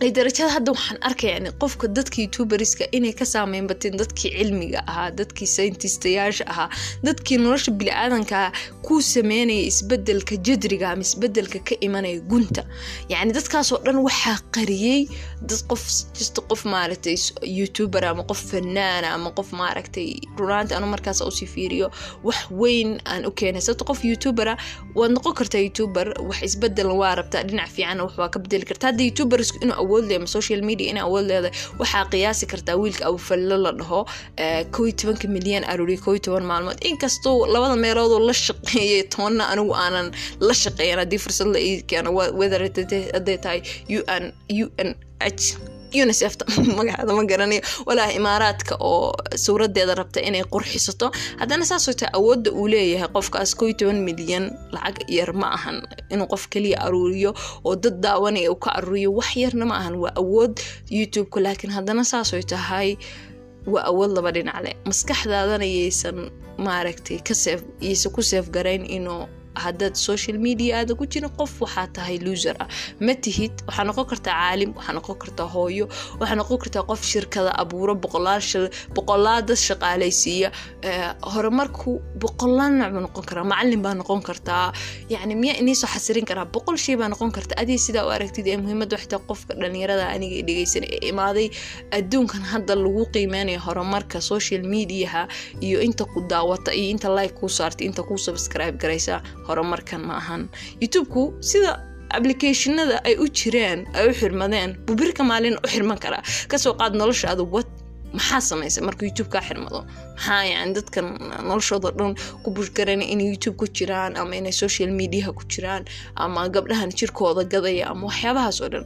darajada 0.00 0.50
hadda 0.52 0.72
waxaan 0.72 0.98
arkaya 1.08 1.32
yani 1.36 1.50
qofka 1.62 1.86
dadka 1.96 2.16
youtuberska 2.22 2.84
inay 2.92 3.12
ka 3.14 3.24
saameyn 3.24 3.66
bateen 3.70 3.96
dadkii 3.96 4.30
cilmiga 4.36 4.80
ahaa 4.90 5.10
dadkii 5.10 5.46
sayntistyaasha 5.46 6.44
ahaa 6.52 6.68
dadkii 7.06 7.38
nolosha 7.38 7.72
bili-aadankaa 7.72 8.52
ku 8.86 9.00
sameynaya 9.02 9.64
isbeddelka 9.70 10.36
jadriga 10.46 10.90
ama 10.92 11.02
isbeddelka 11.02 11.58
ka 11.68 11.74
imanaya 11.80 12.20
gunta. 12.20 12.62
Yani 13.08 13.32
dadkaasoo 13.32 13.78
dhan 13.86 13.96
waxaa 14.06 14.38
qariyey 14.56 15.08
dad 15.48 15.62
qof 15.70 15.82
just 16.18 16.36
qof 16.50 16.64
maaragtay 16.64 17.16
youtuber 17.58 18.04
ama 18.04 18.22
qof 18.28 18.40
fanaana 18.50 19.14
ama 19.16 19.30
qof 19.38 19.52
maaragtay 19.52 20.08
runaanta 20.38 20.76
anu 20.76 20.86
markaas 20.86 21.20
u 21.20 21.30
sii 21.30 21.46
fiiriyo 21.54 21.88
wax 22.24 22.38
weyn 22.50 23.00
aan 23.06 23.24
u 23.26 23.30
keenay. 23.30 23.60
Sababto 23.62 23.84
qof 23.84 24.04
youtubera 24.04 24.56
waad 24.94 25.10
noqon 25.16 25.34
kartaa 25.34 25.60
youtuber 25.66 26.06
wax 26.28 26.42
isbeddel 26.42 26.86
waa 27.00 27.14
rabtaa 27.14 27.42
dhinac 27.48 27.70
fiican 27.76 28.00
wax 28.00 28.18
waa 28.18 28.28
ka 28.28 28.38
bedeli 28.38 28.64
kartaa. 28.68 28.90
Hadda 28.90 29.02
youtubersku 29.08 29.58
inuu 29.64 29.83
awood 29.84 30.04
leeya 30.10 30.26
social 30.36 30.60
media 30.68 30.86
inay 30.92 31.04
awood 31.08 31.24
leedahay 31.30 31.54
waxaa 31.80 32.04
qiyaasi 32.12 32.44
kartaa 32.52 32.76
wiilka 32.82 33.04
awfallo 33.10 33.56
la 33.64 33.72
dhaho 33.80 34.00
kow 34.74 34.84
iyo 34.88 34.94
tobanka 35.00 35.26
milyan 35.36 35.64
aroori 35.72 35.96
kow 36.04 36.12
iyo 36.14 36.22
toban 36.26 36.44
maalmood. 36.50 36.78
Inkastoo 36.90 37.46
labada 37.54 37.76
meeloodoo 37.84 38.20
la 38.28 38.34
shaqeeyay 38.46 39.02
toonna 39.14 39.44
anigu 39.52 39.72
aanan 39.84 40.06
la 40.48 40.54
shaqeeyan 40.62 40.98
haddii 41.02 41.20
fursad 41.24 41.48
la 41.54 41.60
ii 41.68 41.74
keeno 41.90 42.10
whether 42.40 42.60
tahay 43.44 43.60
u 43.98 44.66
n 44.86 44.88
h 45.20 45.44
unicefta 46.02 46.44
magaceeda 46.76 47.12
ma 47.14 47.24
garanayo. 47.24 47.62
Walaa 47.86 48.10
imaaraadka 48.12 48.76
oo 48.80 49.12
sawradeeda 49.36 49.94
rabta 49.94 50.20
inay 50.20 50.44
qurxisato. 50.44 51.10
Haddana 51.38 51.64
saasoo 51.64 51.92
tahay 51.94 52.12
awoodda 52.18 52.50
uu 52.52 52.66
leeyahay 52.68 53.08
qofkaas 53.08 53.54
kow 53.56 53.66
iyo 53.68 53.76
toban 53.76 54.00
milyan 54.04 54.50
lacag 54.72 55.04
yar 55.08 55.32
ma 55.32 55.54
ahan. 55.56 55.82
Inuu 56.10 56.26
qof 56.26 56.48
kaliya 56.48 56.80
aruuriyo 56.86 57.34
oo 57.64 57.76
dad 57.76 58.00
daawanaya 58.00 58.50
uu 58.52 58.56
ka 58.58 58.70
aruuriyo 58.78 59.12
wax 59.12 59.36
yarna 59.36 59.64
ma 59.66 59.76
ahan. 59.78 59.94
Waa 59.96 60.12
awood 60.16 60.60
youtubeka 60.90 61.40
laakiin 61.40 61.72
haddana 61.72 62.04
saasoo 62.04 62.42
tahay 62.42 62.96
waa 63.66 63.84
awood 63.90 64.10
laba 64.16 64.32
dhinac 64.32 64.62
leh. 64.64 64.74
Maskaxdaadana 64.84 65.64
yaysan 65.64 66.30
maaragtay 66.58 67.18
ka 67.24 67.34
seef 67.34 67.62
yaysan 67.80 68.12
ku 68.12 68.22
seef 68.22 68.50
garayn 68.50 68.84
inuu 68.86 69.26
haddaad 69.64 69.94
social 70.08 70.36
media 70.46 70.70
aada 70.78 70.94
ku 70.94 71.04
jirin 71.12 71.30
qof 71.38 71.52
waxaa 71.64 71.86
tahay 71.96 72.18
loser 72.26 72.56
ah. 72.60 72.68
Ma 73.00 73.14
tihid 73.24 73.52
waxaa 73.68 73.84
noqon 73.88 74.06
kartaa 74.12 74.34
caalim 74.40 74.70
waxaa 74.78 74.94
noqon 74.98 75.16
kartaa 75.22 75.48
hooyo 75.54 75.86
waxaa 76.20 76.36
noqon 76.40 76.58
kartaa 76.62 76.82
qof 76.90 77.00
shirkada 77.12 77.50
abuuro 77.62 77.94
boqolaal 78.04 78.42
dad 79.48 79.58
horumarku 81.34 81.92
boqolaal 82.22 82.72
nooc 82.80 82.90
buu 82.94 83.00
noqon 83.06 83.24
karaa 83.28 83.44
macalin 83.52 83.82
baa 83.82 83.94
noqon 84.00 84.20
kartaa. 84.28 84.72
Yani 85.08 85.34
miyaa 85.34 85.56
iniisoo 85.62 85.88
xasirin 85.94 86.24
karaa? 86.30 86.44
Boqol 86.54 86.76
shay 86.84 86.96
baa 86.96 87.08
noqon 87.08 87.30
karta. 87.36 87.54
Adii 87.62 87.78
sidaa 87.78 88.04
u 88.06 88.10
aragtid 88.16 88.46
ee 88.46 88.56
muhiimadda 88.56 88.96
waxtaa 88.96 89.20
qofka 89.28 89.54
dhalinyarada 89.60 90.04
aniga 90.14 90.42
dhegeysan 90.46 90.84
ee 90.94 91.00
imaaday 91.10 91.48
adduunkan 91.98 92.42
hadda 92.52 92.74
lagu 92.84 93.04
qiimeynayo 93.14 93.60
horumarka 93.66 94.20
social 94.20 94.62
mediaha 94.74 95.22
iyo 95.66 95.78
inta 95.86 96.04
ku 96.12 96.18
daawata 96.32 96.70
iyo 96.78 96.88
inta 96.94 97.08
like 97.18 97.34
kuu 97.38 97.48
saartay 97.58 97.86
inta 97.90 98.02
kuu 98.08 98.18
subscribe 98.26 98.76
garaysa 98.82 99.22
horumarkan 99.46 100.00
ma 100.08 100.14
ahan. 100.22 100.42
Youtubeku 100.82 101.22
sida 101.50 101.70
applicationada 102.16 102.96
ay 103.08 103.14
u 103.22 103.26
jireen 103.38 103.80
ay 103.98 104.04
u 104.10 104.12
xirmadeen 104.20 104.70
buu 104.86 104.96
maalin 105.30 105.56
u 105.64 105.66
xirman 105.72 105.98
karaa 106.04 106.22
ka 106.50 106.56
soo 106.58 106.74
qaad 106.80 106.92
noloshaada 107.00 107.42
wad 107.54 107.66
maxaa 108.16 108.40
samaysa 108.50 108.80
marka 108.86 109.02
youtube 109.08 109.30
kaa 109.34 109.42
xirmado? 109.48 109.80
Maxaa 110.16 110.44
yani 110.52 110.72
dadkan 110.78 111.06
noloshooda 111.48 111.88
dhan 111.98 112.12
ku 112.42 112.48
bushgarana 112.56 113.04
inay 113.12 113.26
youtube 113.32 113.56
ku 113.60 113.66
jiraan 113.76 114.12
ama 114.20 114.32
inay 114.40 114.52
social 114.52 114.90
mediaha 115.00 115.30
ku 115.38 115.42
jiraan 115.52 115.82
ama 116.16 116.48
gabdhahan 116.54 116.90
jirkooda 116.98 117.42
gadaya 117.52 117.84
ama 117.90 118.02
waxyaabahaas 118.10 118.58
oo 118.64 118.68
dhan? 118.74 118.84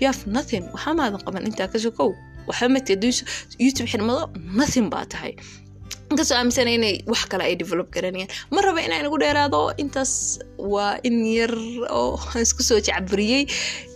Yohave 0.00 0.22
nothing. 0.36 0.64
Waxaa 0.74 0.94
maadan 0.98 1.20
qaban 1.24 1.42
intaa 1.48 1.68
ka 1.72 1.78
soo 1.84 1.92
kow 1.98 2.10
waxaa 2.48 2.68
mati 2.74 2.92
haddii 2.94 3.24
youtube 3.64 3.88
xirmado? 3.92 4.22
Nothing 4.58 4.86
baa 4.92 5.04
tahay 5.12 5.32
inkastoo 6.10 6.36
aaminsana 6.38 6.70
inay 6.76 6.94
wax 7.06 7.22
kale 7.30 7.44
ay 7.44 7.56
develop 7.56 7.88
garanayaan 7.94 8.30
ma 8.50 8.60
raba 8.66 8.80
inaan 8.86 9.06
igu 9.06 9.18
dheeraado? 9.22 9.60
Intaas 9.82 10.38
waa 10.58 10.98
in 11.08 11.24
yar 11.24 11.54
oo 11.90 12.18
isku 12.42 12.62
soo 12.62 12.80
jacburiyey 12.88 13.46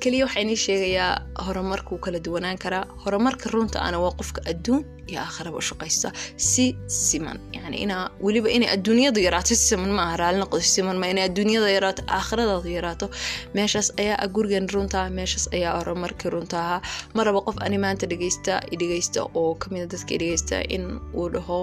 keliya 0.02 0.24
waxaa 0.26 0.42
inii 0.46 0.56
sheegayaa 0.66 1.12
horumarkuu 1.46 1.98
kala 1.98 2.18
duwanaan 2.26 2.58
karaa 2.58 2.84
horumarka 3.04 3.50
runta 3.50 3.82
ana 3.82 3.98
waa 4.04 4.14
qofka 4.20 4.40
adduun 4.52 4.84
iyo 5.10 5.20
aakharaba 5.20 5.60
shaqaysta. 5.68 6.12
Si 6.36 6.76
siman 6.86 7.38
yani 7.52 7.76
inaa 7.84 8.10
weliba 8.24 8.48
inay 8.56 8.68
adduunyadu 8.76 9.20
yaraato 9.20 9.48
si 9.54 9.56
siman 9.70 9.90
maaha 9.98 10.16
raali 10.16 10.38
noqdo 10.38 10.60
si 10.60 10.70
siman 10.76 10.96
ma 11.02 11.06
inay 11.12 11.24
adduunyada 11.28 11.68
yaraato 11.76 12.02
aakhiradaadu 12.08 12.68
yaraato 12.76 13.06
meeshaas 13.54 13.88
ayaa 14.00 14.26
gurigan 14.36 14.68
runtaa 14.74 15.10
meeshaas 15.18 15.48
ayaa 15.56 15.74
horumarkii 15.80 16.30
runta 16.34 16.56
ahaa. 16.64 16.80
Ma 17.14 17.24
raba 17.26 17.40
qof 17.46 17.56
ani 17.66 17.78
maanta 17.84 18.06
dhegeysta 18.06 18.54
dhegeysta 18.80 19.20
oo 19.34 19.54
kamida 19.62 19.86
dadka 19.92 20.14
dhegeysta 20.20 20.62
in 20.74 20.84
uu 21.14 21.28
dhaho 21.34 21.60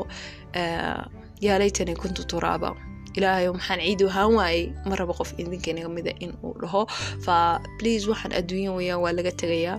yaa 1.45 1.57
laytani 1.61 1.95
kuntu 2.03 2.21
turaaba 2.31 2.69
ilaahayo 3.17 3.53
maxaan 3.57 3.79
ciidi 3.85 4.03
wahaan 4.09 4.33
waayey 4.39 4.63
ma 4.89 4.95
raba 4.99 5.13
qof 5.19 5.29
idinkenaga 5.41 5.89
mida 5.97 6.11
in 6.25 6.31
uu 6.43 6.53
dhaho 6.61 6.81
fa 7.25 7.35
please 7.79 8.03
waxaan 8.11 8.33
adduunya 8.39 8.71
wayaan 8.77 9.01
waa 9.03 9.13
laga 9.19 9.31
tegayaa 9.41 9.77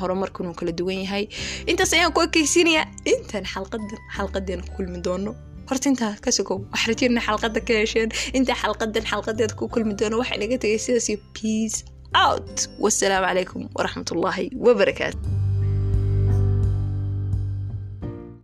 horumarkan 0.00 0.46
uu 0.50 0.54
kala 0.60 0.72
duwan 0.78 0.98
yahay 1.04 1.24
intaas 1.70 1.92
ayaan 1.96 2.12
ku 2.16 2.20
ekeysinayaa 2.26 2.86
intaan 3.12 3.44
xalqadan 3.54 3.98
xalqadeena 4.16 4.62
ku 4.66 4.72
kulmi 4.76 4.98
doono 5.06 5.30
horta 5.68 5.86
intaa 5.92 6.12
ka 6.24 6.30
sogow 6.36 6.58
wax 6.72 6.82
rajeyna 6.90 7.20
xalqada 7.26 7.60
ka 7.68 7.72
hesheen 7.82 8.08
intaa 8.38 8.56
xalqadan 8.62 9.04
xalqadeeda 9.10 9.54
ku 9.60 9.64
kulmi 9.74 9.94
doono 10.00 10.16
waxaa 10.22 10.36
inaga 10.40 10.56
tegay 10.64 10.78
sidaas 10.86 11.08
peace 11.36 11.78
out. 12.24 12.56
wassalaamu 12.84 13.26
calaykum 13.28 13.60
waraxmatullaahi 13.76 14.46
wabarakaatu 14.66 15.18